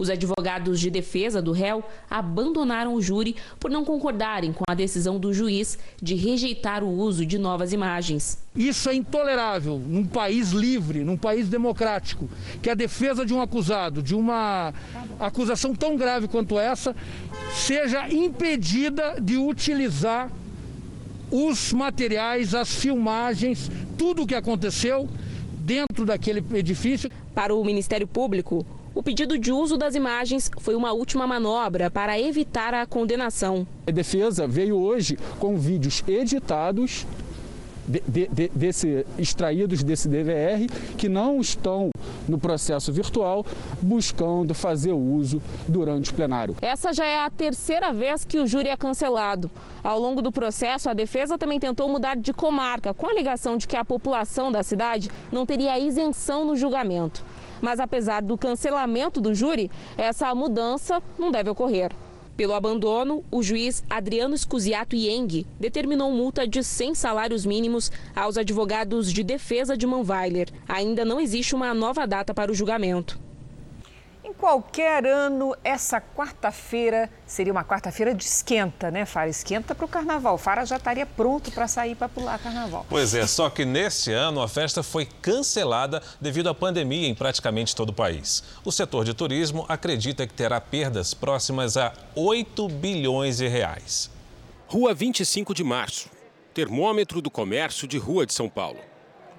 [0.00, 5.20] Os advogados de defesa do réu abandonaram o júri por não concordarem com a decisão
[5.20, 8.38] do juiz de rejeitar o uso de novas imagens.
[8.56, 12.30] Isso é intolerável num país livre, num país democrático,
[12.62, 14.72] que a defesa de um acusado, de uma
[15.18, 16.96] acusação tão grave quanto essa,
[17.52, 20.32] seja impedida de utilizar
[21.30, 25.06] os materiais, as filmagens, tudo o que aconteceu
[25.58, 27.10] dentro daquele edifício.
[27.34, 32.18] Para o Ministério Público, o pedido de uso das imagens foi uma última manobra para
[32.18, 33.66] evitar a condenação.
[33.86, 37.06] A defesa veio hoje com vídeos editados
[37.86, 41.90] de, de, desse, extraídos desse DVR que não estão
[42.28, 43.44] no processo virtual
[43.82, 46.56] buscando fazer uso durante o plenário.
[46.62, 49.50] Essa já é a terceira vez que o júri é cancelado.
[49.82, 53.66] Ao longo do processo, a defesa também tentou mudar de comarca, com a alegação de
[53.66, 57.24] que a população da cidade não teria isenção no julgamento.
[57.60, 61.92] Mas apesar do cancelamento do júri, essa mudança não deve ocorrer.
[62.36, 69.12] Pelo abandono, o juiz Adriano Scusiato Yeng determinou multa de 100 salários mínimos aos advogados
[69.12, 70.48] de defesa de Manweiler.
[70.66, 73.20] Ainda não existe uma nova data para o julgamento.
[74.40, 79.28] Qualquer ano, essa quarta-feira seria uma quarta-feira de esquenta, né, Fara?
[79.28, 80.38] Esquenta para o carnaval.
[80.38, 82.86] Fara já estaria pronto para sair para pular carnaval.
[82.88, 87.76] Pois é, só que neste ano a festa foi cancelada devido à pandemia em praticamente
[87.76, 88.42] todo o país.
[88.64, 94.10] O setor de turismo acredita que terá perdas próximas a 8 bilhões de reais.
[94.66, 96.08] Rua 25 de Março,
[96.54, 98.80] termômetro do comércio de Rua de São Paulo.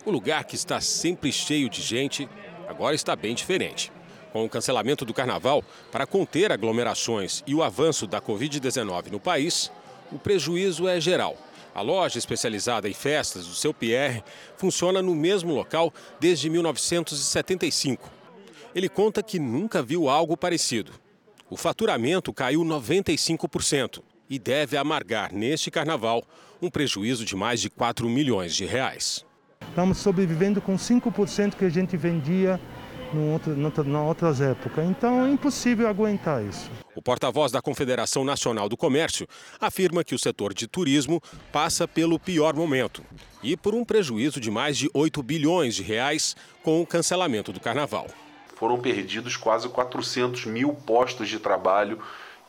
[0.05, 2.29] O lugar que está sempre cheio de gente
[2.67, 3.91] agora está bem diferente.
[4.31, 9.71] Com o cancelamento do carnaval, para conter aglomerações e o avanço da Covid-19 no país,
[10.11, 11.37] o prejuízo é geral.
[11.73, 14.23] A loja especializada em festas do seu Pierre
[14.57, 18.09] funciona no mesmo local desde 1975.
[18.75, 20.93] Ele conta que nunca viu algo parecido.
[21.49, 26.23] O faturamento caiu 95% e deve amargar neste carnaval
[26.61, 29.25] um prejuízo de mais de 4 milhões de reais.
[29.67, 32.59] Estamos sobrevivendo com 5% que a gente vendia
[33.17, 34.85] em outras épocas.
[34.85, 36.69] Então é impossível aguentar isso.
[36.95, 39.27] O porta-voz da Confederação Nacional do Comércio
[39.59, 41.21] afirma que o setor de turismo
[41.51, 43.03] passa pelo pior momento
[43.41, 47.59] e por um prejuízo de mais de 8 bilhões de reais com o cancelamento do
[47.59, 48.07] carnaval.
[48.55, 51.99] Foram perdidos quase 400 mil postos de trabalho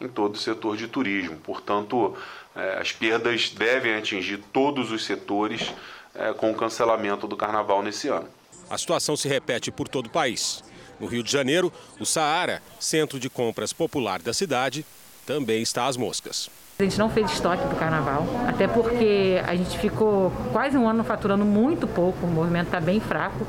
[0.00, 1.36] em todo o setor de turismo.
[1.38, 2.16] Portanto,
[2.54, 5.72] eh, as perdas devem atingir todos os setores
[6.14, 8.28] eh, com o cancelamento do carnaval nesse ano.
[8.70, 10.62] A situação se repete por todo o país.
[10.98, 14.86] No Rio de Janeiro, o Saara, centro de compras popular da cidade,
[15.26, 16.48] também está às moscas.
[16.78, 20.88] A gente não fez estoque para o carnaval, até porque a gente ficou quase um
[20.88, 23.46] ano faturando muito pouco, o movimento está bem fraco.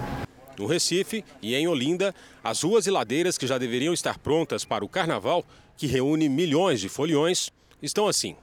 [0.58, 4.86] No Recife e em Olinda, as ruas e ladeiras que já deveriam estar prontas para
[4.86, 5.43] o carnaval,
[5.78, 7.49] que reúne milhões de foliões,
[7.82, 8.36] estão assim,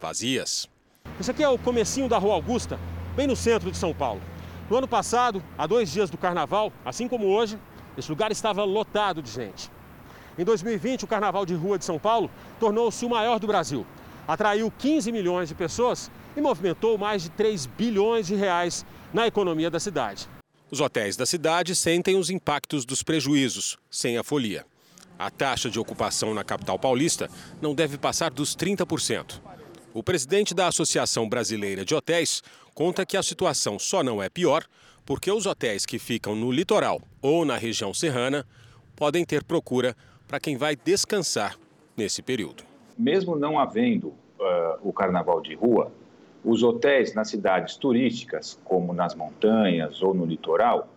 [0.00, 0.68] vazias.
[1.18, 2.78] Esse aqui é o comecinho da Rua Augusta,
[3.14, 4.20] bem no centro de São Paulo.
[4.68, 7.56] No ano passado, há dois dias do carnaval, assim como hoje,
[7.96, 9.70] esse lugar estava lotado de gente.
[10.36, 13.86] Em 2020, o Carnaval de Rua de São Paulo tornou-se o maior do Brasil.
[14.26, 19.70] Atraiu 15 milhões de pessoas e movimentou mais de 3 bilhões de reais na economia
[19.70, 20.28] da cidade.
[20.68, 24.66] Os hotéis da cidade sentem os impactos dos prejuízos, sem a folia.
[25.16, 27.30] A taxa de ocupação na capital paulista
[27.62, 29.40] não deve passar dos 30%.
[29.96, 32.42] O presidente da Associação Brasileira de Hotéis
[32.74, 34.62] conta que a situação só não é pior
[35.06, 38.44] porque os hotéis que ficam no litoral ou na região serrana
[38.94, 39.96] podem ter procura
[40.28, 41.58] para quem vai descansar
[41.96, 42.62] nesse período.
[42.98, 45.90] Mesmo não havendo uh, o carnaval de rua,
[46.44, 50.90] os hotéis nas cidades turísticas, como nas montanhas ou no litoral,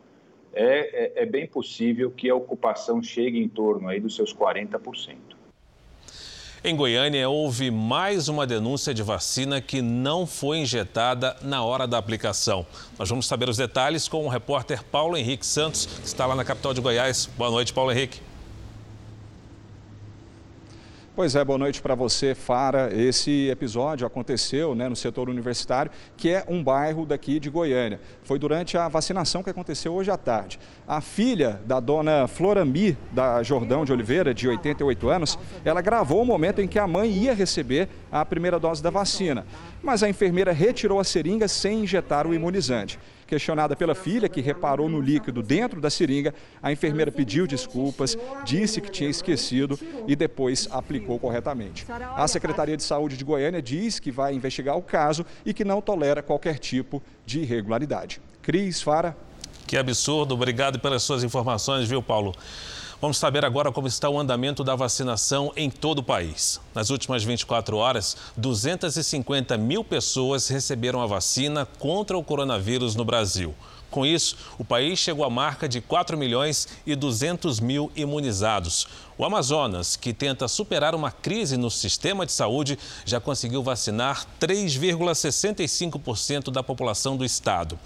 [0.51, 5.38] é, é, é bem possível que a ocupação chegue em torno aí dos seus 40%.
[6.61, 11.97] Em Goiânia, houve mais uma denúncia de vacina que não foi injetada na hora da
[11.97, 12.67] aplicação.
[12.97, 16.43] Nós vamos saber os detalhes com o repórter Paulo Henrique Santos, que está lá na
[16.43, 17.29] capital de Goiás.
[17.37, 18.28] Boa noite, Paulo Henrique.
[21.19, 22.93] Pois é, boa noite para você, Fara.
[22.93, 27.99] Esse episódio aconteceu né, no setor universitário, que é um bairro daqui de Goiânia.
[28.23, 30.57] Foi durante a vacinação que aconteceu hoje à tarde.
[30.87, 36.25] A filha da dona Florami, da Jordão de Oliveira, de 88 anos, ela gravou o
[36.25, 39.45] momento em que a mãe ia receber a primeira dose da vacina.
[39.83, 42.97] Mas a enfermeira retirou a seringa sem injetar o imunizante.
[43.29, 48.81] Questionada pela filha, que reparou no líquido dentro da seringa, a enfermeira pediu desculpas, disse
[48.81, 51.85] que tinha esquecido e depois aplicou corretamente.
[52.15, 55.79] A Secretaria de Saúde de Goiânia diz que vai investigar o caso e que não
[55.79, 58.19] tolera qualquer tipo de irregularidade.
[58.41, 59.15] Cris, Fara.
[59.67, 60.33] Que absurdo.
[60.33, 62.33] Obrigado pelas suas informações, viu, Paulo?
[63.01, 66.59] Vamos saber agora como está o andamento da vacinação em todo o país.
[66.75, 73.55] Nas últimas 24 horas, 250 mil pessoas receberam a vacina contra o coronavírus no Brasil.
[73.89, 78.87] Com isso, o país chegou à marca de 4 milhões e 200 mil imunizados.
[79.17, 86.51] O Amazonas, que tenta superar uma crise no sistema de saúde, já conseguiu vacinar 3,65%
[86.51, 87.77] da população do estado.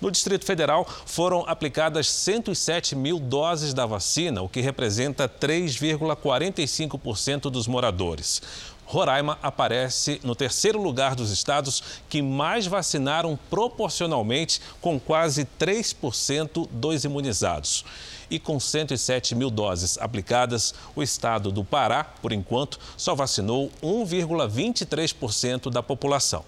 [0.00, 7.68] No Distrito Federal, foram aplicadas 107 mil doses da vacina, o que representa 3,45% dos
[7.68, 8.42] moradores.
[8.90, 17.04] Roraima aparece no terceiro lugar dos estados que mais vacinaram proporcionalmente, com quase 3% dos
[17.04, 17.84] imunizados.
[18.28, 25.70] E com 107 mil doses aplicadas, o estado do Pará, por enquanto, só vacinou 1,23%
[25.70, 26.44] da população.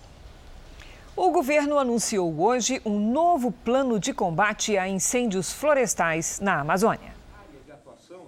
[1.15, 7.22] O governo anunciou hoje um novo plano de combate a incêndios florestais na Amazônia.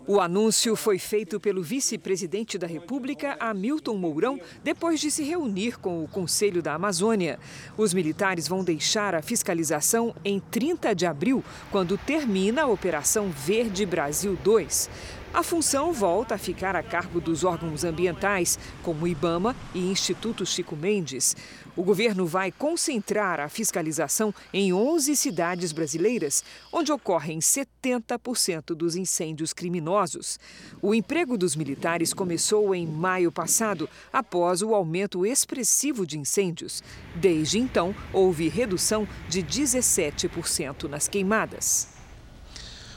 [0.07, 6.05] O anúncio foi feito pelo vice-presidente da República, Hamilton Mourão, depois de se reunir com
[6.05, 7.39] o Conselho da Amazônia.
[7.75, 13.87] Os militares vão deixar a fiscalização em 30 de abril, quando termina a Operação Verde
[13.87, 14.91] Brasil 2.
[15.35, 20.47] A função volta a ficar a cargo dos órgãos ambientais, como o IBAMA e Instituto
[20.47, 21.35] Chico Mendes.
[21.75, 29.53] O governo vai concentrar a fiscalização em 11 cidades brasileiras, onde ocorrem 70% dos incêndios
[29.53, 30.39] criminosos.
[30.81, 36.81] O emprego dos militares começou em maio passado, após o aumento expressivo de incêndios.
[37.17, 41.94] Desde então, houve redução de 17% nas queimadas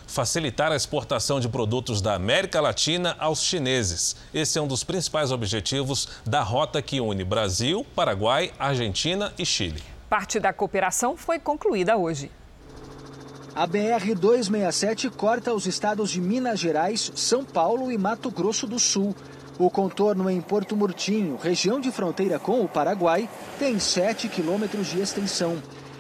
[0.08, 4.16] facilitar a exportação de produtos da América Latina aos chineses.
[4.34, 9.84] Esse é um dos principais objetivos da rota que une Brasil, Paraguai, Argentina e Chile.
[10.10, 12.32] Parte da cooperação foi concluída hoje.
[13.54, 19.16] A BR-267 corta os estados de Minas Gerais, São Paulo e Mato Grosso do Sul.
[19.60, 23.28] O contorno em Porto Murtinho, região de fronteira com o Paraguai,
[23.58, 25.58] tem 7 quilômetros de extensão.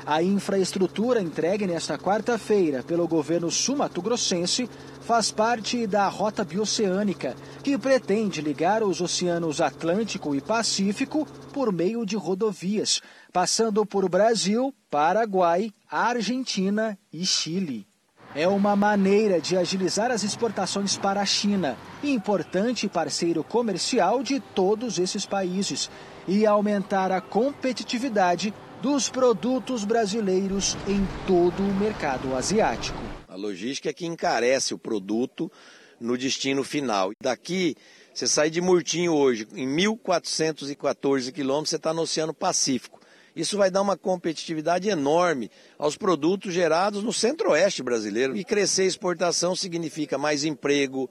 [0.09, 4.69] A infraestrutura entregue nesta quarta-feira pelo governo sumato-grossense
[5.01, 12.05] faz parte da Rota Bioceânica, que pretende ligar os oceanos Atlântico e Pacífico por meio
[12.05, 13.01] de rodovias,
[13.33, 17.85] passando por Brasil, Paraguai, Argentina e Chile.
[18.33, 24.99] É uma maneira de agilizar as exportações para a China, importante parceiro comercial de todos
[24.99, 25.89] esses países,
[26.25, 32.97] e aumentar a competitividade dos produtos brasileiros em todo o mercado asiático.
[33.27, 35.51] A logística é que encarece o produto
[35.99, 37.11] no destino final.
[37.21, 37.75] Daqui,
[38.13, 42.99] você sai de Murtinho hoje, em 1.414 quilômetros, você está no Oceano Pacífico.
[43.35, 48.35] Isso vai dar uma competitividade enorme aos produtos gerados no centro-oeste brasileiro.
[48.35, 51.07] E crescer a exportação significa mais emprego,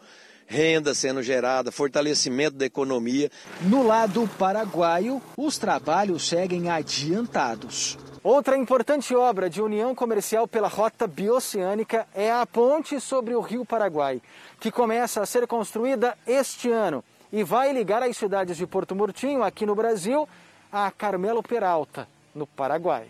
[0.47, 3.31] renda sendo gerada, fortalecimento da economia.
[3.63, 7.99] No lado paraguaio, os trabalhos seguem adiantados.
[8.23, 13.65] Outra importante obra de união comercial pela rota bioceânica é a ponte sobre o Rio
[13.65, 14.21] Paraguai,
[14.59, 19.45] que começa a ser construída este ano e vai ligar as cidades de Porto Murtinho,
[19.45, 20.29] aqui no Brasil,
[20.73, 23.07] a Carmelo Peralta, no Paraguai.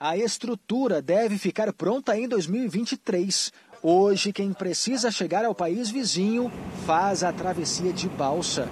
[0.00, 3.52] A estrutura deve ficar pronta em 2023.
[3.82, 6.50] Hoje, quem precisa chegar ao país vizinho
[6.84, 8.68] faz a travessia de balsa.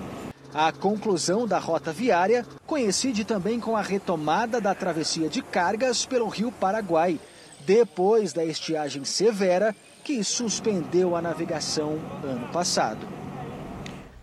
[0.52, 6.28] A conclusão da rota viária coincide também com a retomada da travessia de cargas pelo
[6.28, 7.20] rio Paraguai,
[7.64, 13.06] depois da estiagem severa que suspendeu a navegação ano passado.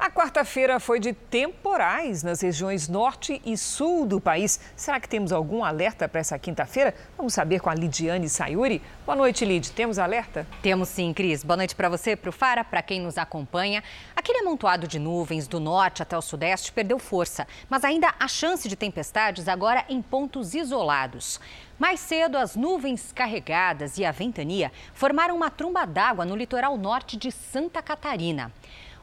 [0.03, 4.59] A quarta-feira foi de temporais nas regiões norte e sul do país.
[4.75, 6.93] Será que temos algum alerta para essa quinta-feira?
[7.15, 8.81] Vamos saber com a Lidiane Sayuri.
[9.05, 9.71] Boa noite, Lid.
[9.71, 10.45] Temos alerta?
[10.61, 11.41] Temos sim, Cris.
[11.41, 13.81] Boa noite para você, para o Fara, para quem nos acompanha.
[14.13, 18.67] Aquele amontoado de nuvens do norte até o sudeste perdeu força, mas ainda há chance
[18.67, 21.39] de tempestades agora em pontos isolados.
[21.79, 27.15] Mais cedo, as nuvens carregadas e a ventania formaram uma tromba d'água no litoral norte
[27.15, 28.51] de Santa Catarina.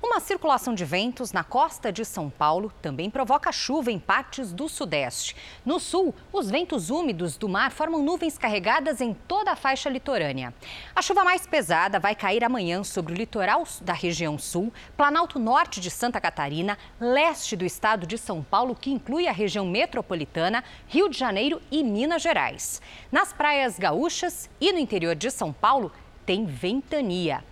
[0.03, 4.67] Uma circulação de ventos na costa de São Paulo também provoca chuva em partes do
[4.67, 5.37] sudeste.
[5.65, 10.55] No sul, os ventos úmidos do mar formam nuvens carregadas em toda a faixa litorânea.
[10.97, 15.81] A chuva mais pesada vai cair amanhã sobre o litoral da região sul, Planalto Norte
[15.81, 21.11] de Santa Catarina, leste do estado de São Paulo, que inclui a região metropolitana, Rio
[21.11, 22.81] de Janeiro e Minas Gerais.
[23.13, 25.93] Nas praias gaúchas e no interior de São Paulo,
[26.25, 27.45] tem ventania.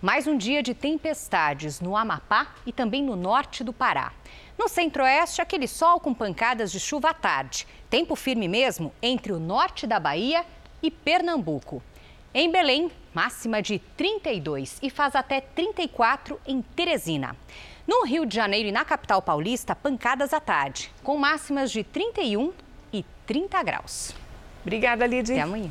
[0.00, 4.12] Mais um dia de tempestades no Amapá e também no norte do Pará.
[4.58, 7.66] No centro-oeste, aquele sol com pancadas de chuva à tarde.
[7.88, 10.44] Tempo firme mesmo entre o norte da Bahia
[10.82, 11.82] e Pernambuco.
[12.34, 17.34] Em Belém, máxima de 32 e faz até 34 em Teresina.
[17.86, 22.52] No Rio de Janeiro e na capital paulista, pancadas à tarde, com máximas de 31
[22.92, 24.14] e 30 graus.
[24.62, 25.36] Obrigada, Lidia.
[25.36, 25.70] Até amanhã.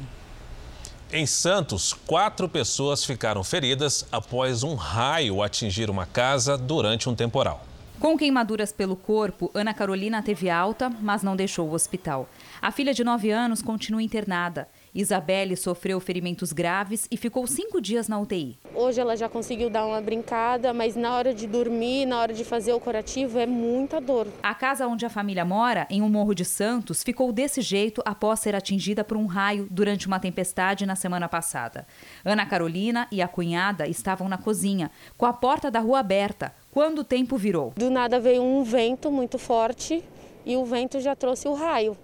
[1.17, 7.65] Em Santos, quatro pessoas ficaram feridas após um raio atingir uma casa durante um temporal.
[7.99, 12.27] Com queimaduras pelo corpo, Ana Carolina teve alta, mas não deixou o hospital.
[12.61, 14.67] A filha de 9 anos continua internada.
[14.93, 18.57] Isabelle sofreu ferimentos graves e ficou cinco dias na UTI.
[18.73, 22.43] Hoje ela já conseguiu dar uma brincada, mas na hora de dormir, na hora de
[22.43, 24.27] fazer o curativo, é muita dor.
[24.43, 28.41] A casa onde a família mora, em um morro de Santos, ficou desse jeito após
[28.41, 31.87] ser atingida por um raio durante uma tempestade na semana passada.
[32.23, 36.99] Ana Carolina e a cunhada estavam na cozinha, com a porta da rua aberta, quando
[36.99, 37.71] o tempo virou.
[37.75, 40.03] Do nada veio um vento muito forte
[40.45, 41.97] e o vento já trouxe o raio.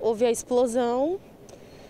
[0.00, 1.18] Houve a explosão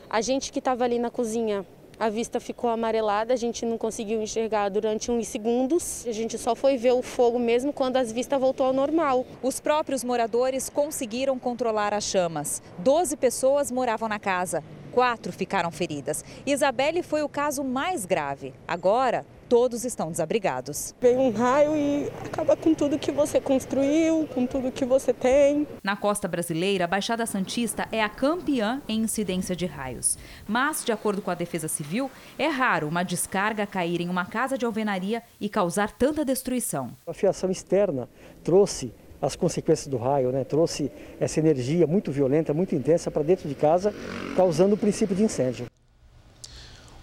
[0.09, 1.67] a gente que estava ali na cozinha,
[1.99, 6.05] a vista ficou amarelada, a gente não conseguiu enxergar durante uns segundos.
[6.07, 9.27] A gente só foi ver o fogo mesmo quando as vistas voltou ao normal.
[9.43, 12.63] Os próprios moradores conseguiram controlar as chamas.
[12.79, 14.63] Doze pessoas moravam na casa.
[14.93, 16.25] Quatro ficaram feridas.
[16.47, 18.55] Isabelle foi o caso mais grave.
[18.67, 20.95] Agora, todos estão desabrigados.
[21.01, 25.67] Vem um raio e acaba com tudo que você construiu, com tudo que você tem.
[25.83, 30.19] Na costa brasileira, a Baixada Santista é a campeã em incidência de raios.
[30.47, 34.59] Mas, de acordo com a Defesa Civil, é raro uma descarga cair em uma casa
[34.59, 36.91] de alvenaria e causar tanta destruição.
[37.07, 38.09] A fiação externa
[38.43, 40.45] trouxe as consequências do raio, né?
[40.45, 43.95] trouxe essa energia muito violenta, muito intensa para dentro de casa,
[44.37, 45.67] causando o princípio de incêndio.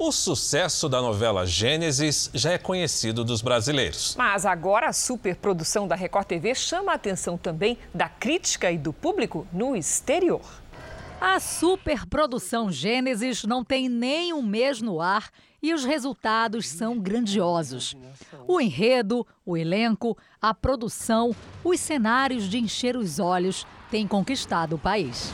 [0.03, 4.15] O sucesso da novela Gênesis já é conhecido dos brasileiros.
[4.17, 8.91] Mas agora a superprodução da Record TV chama a atenção também da crítica e do
[8.91, 10.41] público no exterior.
[11.21, 15.29] A superprodução Gênesis não tem nem um mês no ar
[15.61, 17.95] e os resultados são grandiosos.
[18.47, 21.29] O enredo, o elenco, a produção,
[21.63, 25.31] os cenários de encher os olhos têm conquistado o país.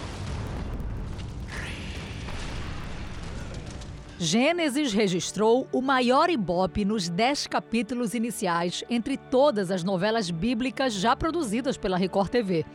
[4.20, 11.16] Gênesis registrou o maior ibope nos dez capítulos iniciais entre todas as novelas bíblicas já
[11.16, 12.66] produzidas pela Record TV.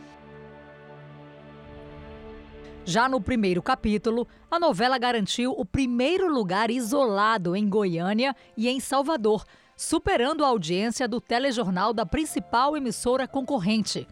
[2.85, 8.79] Já no primeiro capítulo, a novela garantiu o primeiro lugar isolado em Goiânia e em
[8.79, 9.43] Salvador,
[9.75, 14.07] superando a audiência do telejornal da principal emissora concorrente.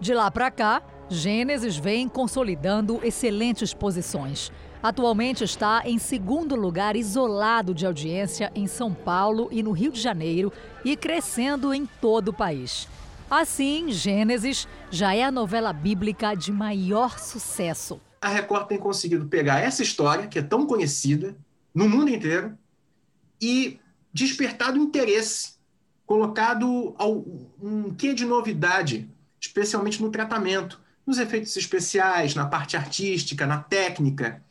[0.00, 4.50] De lá para cá, Gênesis vem consolidando excelentes posições.
[4.80, 10.00] Atualmente está em segundo lugar isolado de audiência em São Paulo e no Rio de
[10.00, 10.52] Janeiro
[10.84, 12.86] e crescendo em todo o país.
[13.28, 18.00] Assim, Gênesis já é a novela bíblica de maior sucesso.
[18.20, 21.36] A Record tem conseguido pegar essa história, que é tão conhecida
[21.74, 22.56] no mundo inteiro,
[23.40, 23.78] e
[24.12, 25.54] despertado interesse,
[26.06, 26.96] colocado
[27.60, 29.10] um quê de novidade,
[29.40, 34.42] especialmente no tratamento, nos efeitos especiais, na parte artística, na técnica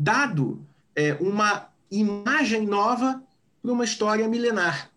[0.00, 0.64] dado
[0.96, 3.22] é, uma imagem nova
[3.60, 4.90] para uma história milenar.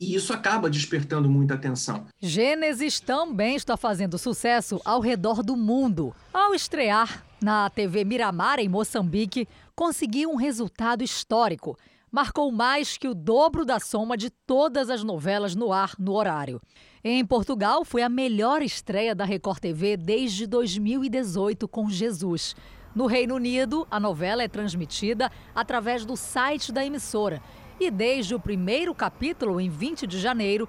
[0.00, 2.04] E isso acaba despertando muita atenção.
[2.20, 6.12] Gênesis também está fazendo sucesso ao redor do mundo.
[6.32, 11.78] Ao estrear na TV Miramar, em Moçambique, conseguiu um resultado histórico.
[12.10, 16.60] Marcou mais que o dobro da soma de todas as novelas no ar no horário.
[17.04, 22.56] Em Portugal, foi a melhor estreia da Record TV desde 2018 com Jesus.
[22.94, 27.42] No Reino Unido, a novela é transmitida através do site da emissora.
[27.80, 30.68] E desde o primeiro capítulo, em 20 de janeiro,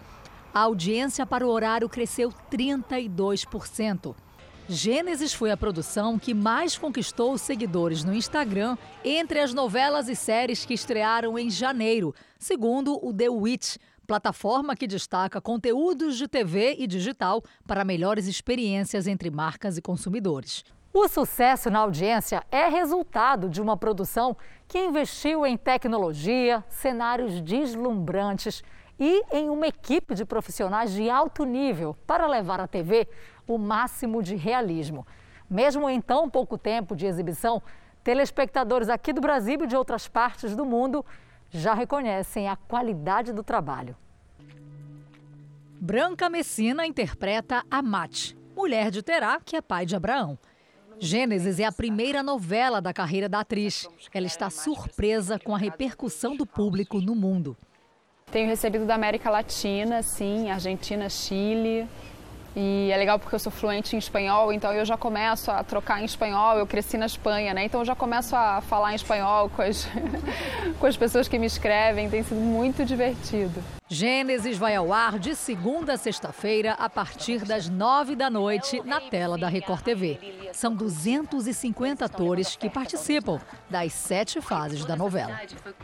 [0.51, 4.15] a audiência para o horário cresceu 32%.
[4.67, 10.65] Gênesis foi a produção que mais conquistou seguidores no Instagram entre as novelas e séries
[10.65, 13.76] que estrearam em janeiro, segundo o The Witch,
[14.07, 20.63] plataforma que destaca conteúdos de TV e digital para melhores experiências entre marcas e consumidores.
[20.98, 24.34] O sucesso na audiência é resultado de uma produção
[24.66, 28.64] que investiu em tecnologia, cenários deslumbrantes
[28.98, 33.10] e em uma equipe de profissionais de alto nível para levar à TV
[33.46, 35.06] o máximo de realismo.
[35.50, 37.62] Mesmo em tão pouco tempo de exibição,
[38.02, 41.06] telespectadores aqui do Brasil e de outras partes do mundo
[41.50, 43.98] já reconhecem a qualidade do trabalho.
[45.78, 50.39] Branca Messina interpreta a Mate, mulher de Terá, que é pai de Abraão.
[51.00, 53.88] Gênesis é a primeira novela da carreira da atriz.
[54.14, 57.58] Ela está surpresa com a repercussão do público no mundo.
[58.32, 61.88] Tenho recebido da América Latina, sim, Argentina, Chile,
[62.56, 66.01] e é legal porque eu sou fluente em espanhol, então eu já começo a trocar
[66.01, 66.58] em espanhol.
[66.58, 67.66] Eu cresci na Espanha, né?
[67.66, 69.88] Então eu já começo a falar em espanhol com as,
[70.80, 72.10] com as pessoas que me escrevem.
[72.10, 73.62] Tem sido muito divertido.
[73.88, 78.99] Gênesis vai ao ar de segunda a sexta-feira, a partir das nove da noite, na
[78.99, 80.18] tela da Record TV.
[80.53, 83.39] São 250 atores que participam
[83.70, 85.39] das sete fases da novela.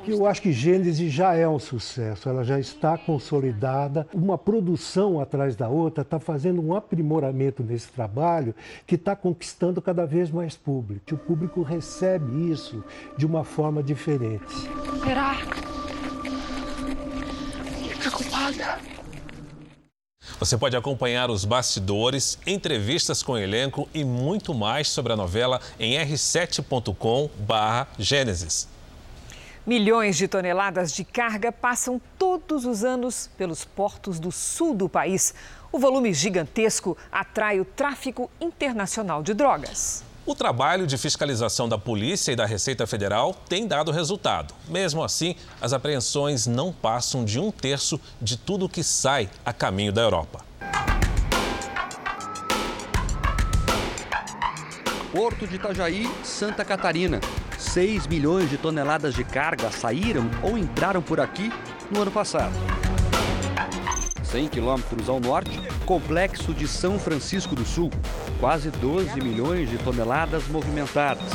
[0.07, 4.07] Eu acho que Gênesis já é um sucesso, ela já está consolidada.
[4.11, 8.55] Uma produção atrás da outra está fazendo um aprimoramento nesse trabalho
[8.85, 11.13] que está conquistando cada vez mais público.
[11.13, 12.83] O público recebe isso
[13.17, 14.53] de uma forma diferente.
[15.03, 15.37] Será?
[18.01, 18.79] preocupada.
[20.39, 25.61] Você pode acompanhar os bastidores, entrevistas com o elenco e muito mais sobre a novela
[25.79, 28.67] em r7.com/gênesis.
[29.63, 35.35] Milhões de toneladas de carga passam todos os anos pelos portos do sul do país.
[35.71, 40.03] O volume gigantesco atrai o tráfico internacional de drogas.
[40.25, 44.53] O trabalho de fiscalização da Polícia e da Receita Federal tem dado resultado.
[44.67, 49.93] Mesmo assim, as apreensões não passam de um terço de tudo que sai a caminho
[49.93, 50.45] da Europa.
[55.13, 57.21] Porto de Itajaí, Santa Catarina.
[57.57, 61.49] 6 milhões de toneladas de carga saíram ou entraram por aqui
[61.89, 62.53] no ano passado.
[64.31, 67.91] 100 quilômetros ao norte, complexo de São Francisco do Sul.
[68.39, 71.27] Quase 12 milhões de toneladas movimentadas.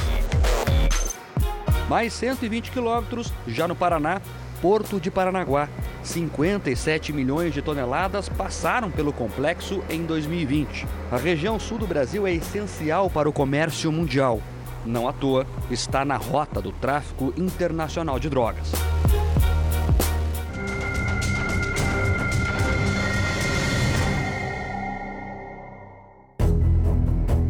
[1.90, 4.20] Mais 120 quilômetros já no Paraná,
[4.62, 5.68] Porto de Paranaguá.
[6.02, 10.86] 57 milhões de toneladas passaram pelo complexo em 2020.
[11.12, 14.40] A região sul do Brasil é essencial para o comércio mundial.
[14.86, 18.72] Não à toa, está na rota do tráfico internacional de drogas.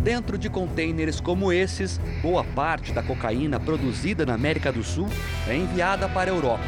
[0.06, 5.08] Dentro de contêineres como esses, boa parte da cocaína produzida na América do Sul
[5.48, 6.62] é enviada para a Europa.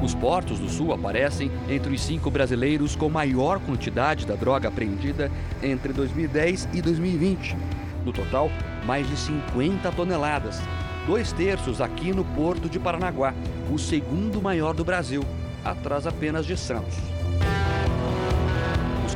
[0.00, 5.32] Os portos do Sul aparecem entre os cinco brasileiros com maior quantidade da droga apreendida
[5.60, 7.56] entre 2010 e 2020.
[8.04, 8.48] No total,
[8.86, 10.60] mais de 50 toneladas,
[11.08, 13.34] dois terços aqui no Porto de Paranaguá,
[13.68, 15.24] o segundo maior do Brasil,
[15.64, 17.17] atrás apenas de Santos.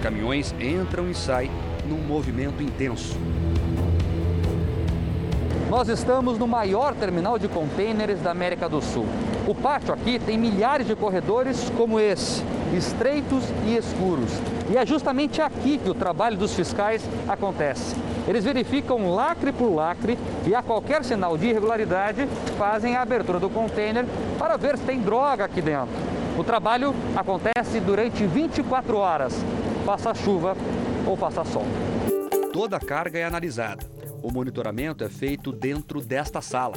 [0.03, 1.49] Caminhões entram e saem
[1.89, 3.17] num movimento intenso.
[5.71, 9.07] Nós estamos no maior terminal de contêineres da América do Sul.
[9.47, 12.43] O pátio aqui tem milhares de corredores como esse,
[12.77, 14.33] estreitos e escuros.
[14.73, 17.95] E é justamente aqui que o trabalho dos fiscais acontece.
[18.27, 22.27] Eles verificam lacre por lacre e a qualquer sinal de irregularidade
[22.59, 24.05] fazem a abertura do contêiner
[24.37, 25.95] para ver se tem droga aqui dentro.
[26.37, 29.35] O trabalho acontece durante 24 horas,
[29.85, 30.57] faça chuva
[31.05, 31.65] ou faça sol.
[32.53, 33.85] Toda a carga é analisada.
[34.23, 36.75] O monitoramento é feito dentro desta sala.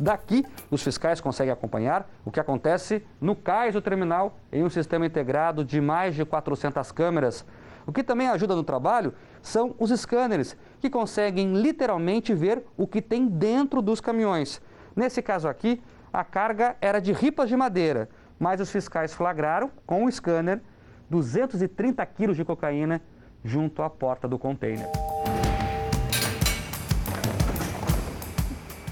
[0.00, 5.04] Daqui, os fiscais conseguem acompanhar o que acontece no cais do terminal em um sistema
[5.04, 7.44] integrado de mais de 400 câmeras.
[7.86, 9.12] O que também ajuda no trabalho
[9.42, 14.62] são os scanners, que conseguem literalmente ver o que tem dentro dos caminhões.
[14.96, 18.08] Nesse caso aqui, a carga era de ripas de madeira,
[18.38, 20.62] mas os fiscais flagraram, com o scanner,
[21.10, 23.00] 230 quilos de cocaína
[23.44, 24.86] junto à porta do container.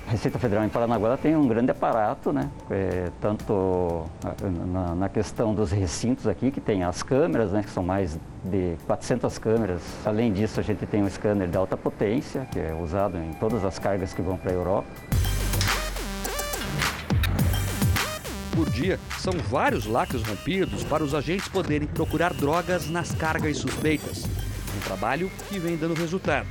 [0.06, 2.48] A Receita Federal em Paranaguá tem um grande aparato, né?
[2.70, 4.04] É, tanto
[4.72, 7.60] na, na, questão dos recintos aqui, que tem as câmeras, né?
[7.60, 9.82] que são mais de 400 câmeras.
[10.04, 13.64] Além disso, a gente tem um scanner de alta potência, que é usado em todas
[13.64, 14.86] as cargas que vão para a Europa.
[18.56, 24.24] Por dia, são vários lacres rompidos para os agentes poderem procurar drogas nas cargas suspeitas.
[24.74, 26.46] Um trabalho que vem dando resultado.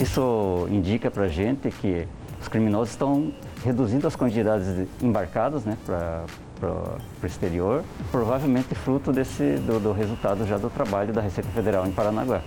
[0.00, 2.06] Isso indica para a gente que
[2.40, 6.24] os criminosos estão reduzindo as quantidades embarcadas né, para
[6.70, 11.90] o exterior, provavelmente fruto desse, do, do resultado já do trabalho da Receita Federal em
[11.90, 12.42] Paranaguá.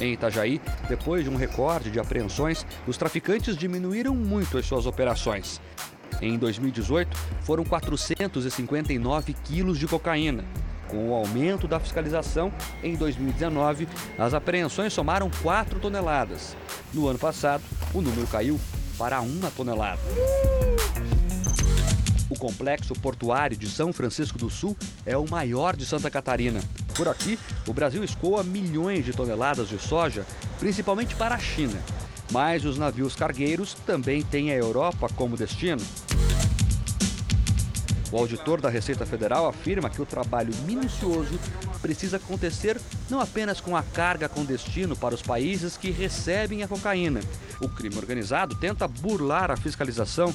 [0.00, 0.58] Em Itajaí,
[0.88, 5.60] depois de um recorde de apreensões, os traficantes diminuíram muito as suas operações.
[6.20, 10.44] Em 2018, foram 459 quilos de cocaína.
[10.88, 12.52] Com o aumento da fiscalização,
[12.82, 13.88] em 2019,
[14.18, 16.56] as apreensões somaram 4 toneladas.
[16.92, 17.62] No ano passado,
[17.92, 18.60] o número caiu
[18.96, 20.00] para uma tonelada.
[22.30, 26.60] O complexo portuário de São Francisco do Sul é o maior de Santa Catarina.
[26.94, 30.24] Por aqui, o Brasil escoa milhões de toneladas de soja,
[30.58, 31.80] principalmente para a China.
[32.30, 35.82] Mas os navios cargueiros também têm a Europa como destino.
[38.14, 41.36] O auditor da Receita Federal afirma que o trabalho minucioso
[41.82, 46.68] precisa acontecer não apenas com a carga com destino para os países que recebem a
[46.68, 47.20] cocaína.
[47.60, 50.32] O crime organizado tenta burlar a fiscalização,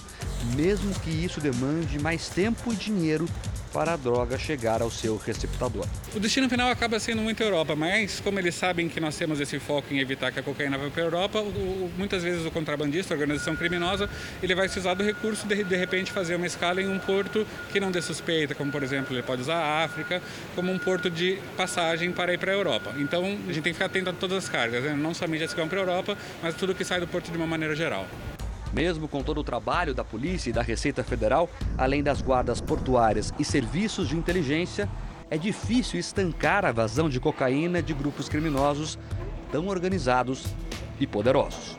[0.58, 3.26] mesmo que isso demande mais tempo e dinheiro
[3.74, 5.86] para a droga chegar ao seu receptador.
[6.16, 9.60] O destino final acaba sendo muito Europa, mas como eles sabem que nós temos esse
[9.60, 13.14] foco em evitar que a cocaína vá para a Europa, o, muitas vezes o contrabandista,
[13.14, 14.10] a organização criminosa,
[14.42, 17.46] ele vai se usar do recurso de, de repente fazer uma escala em um porto
[17.72, 20.22] que não dê suspeita, como por exemplo ele pode usar a África
[20.56, 22.94] como um porto de passagem para ir para a Europa.
[22.98, 24.94] Então a gente tem que ficar atento a todas as cargas, né?
[24.94, 27.38] não somente as que vão para a Europa, mas tudo que sai do porto de
[27.38, 28.08] uma maneira geral.
[28.74, 33.34] Mesmo com todo o trabalho da polícia e da Receita Federal, além das guardas portuárias
[33.40, 34.88] e serviços de inteligência,
[35.30, 38.98] é difícil estancar a vazão de cocaína de grupos criminosos
[39.52, 40.46] tão organizados
[41.00, 41.78] e poderosos.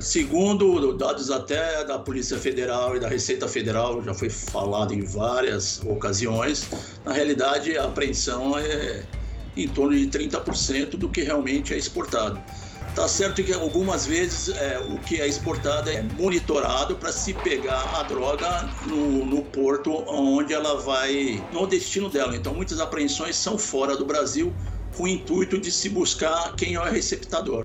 [0.00, 5.82] Segundo dados até da Polícia Federal e da Receita Federal, já foi falado em várias
[5.84, 6.66] ocasiões,
[7.04, 9.04] na realidade a apreensão é
[9.56, 12.40] em torno de 30% do que realmente é exportado.
[12.94, 17.82] Tá certo que algumas vezes é, o que é exportado é monitorado para se pegar
[17.98, 22.36] a droga no, no, porto onde ela vai, no destino dela.
[22.36, 24.52] Então muitas apreensões são fora do Brasil
[24.94, 27.64] com o intuito de se buscar quem é o receptador.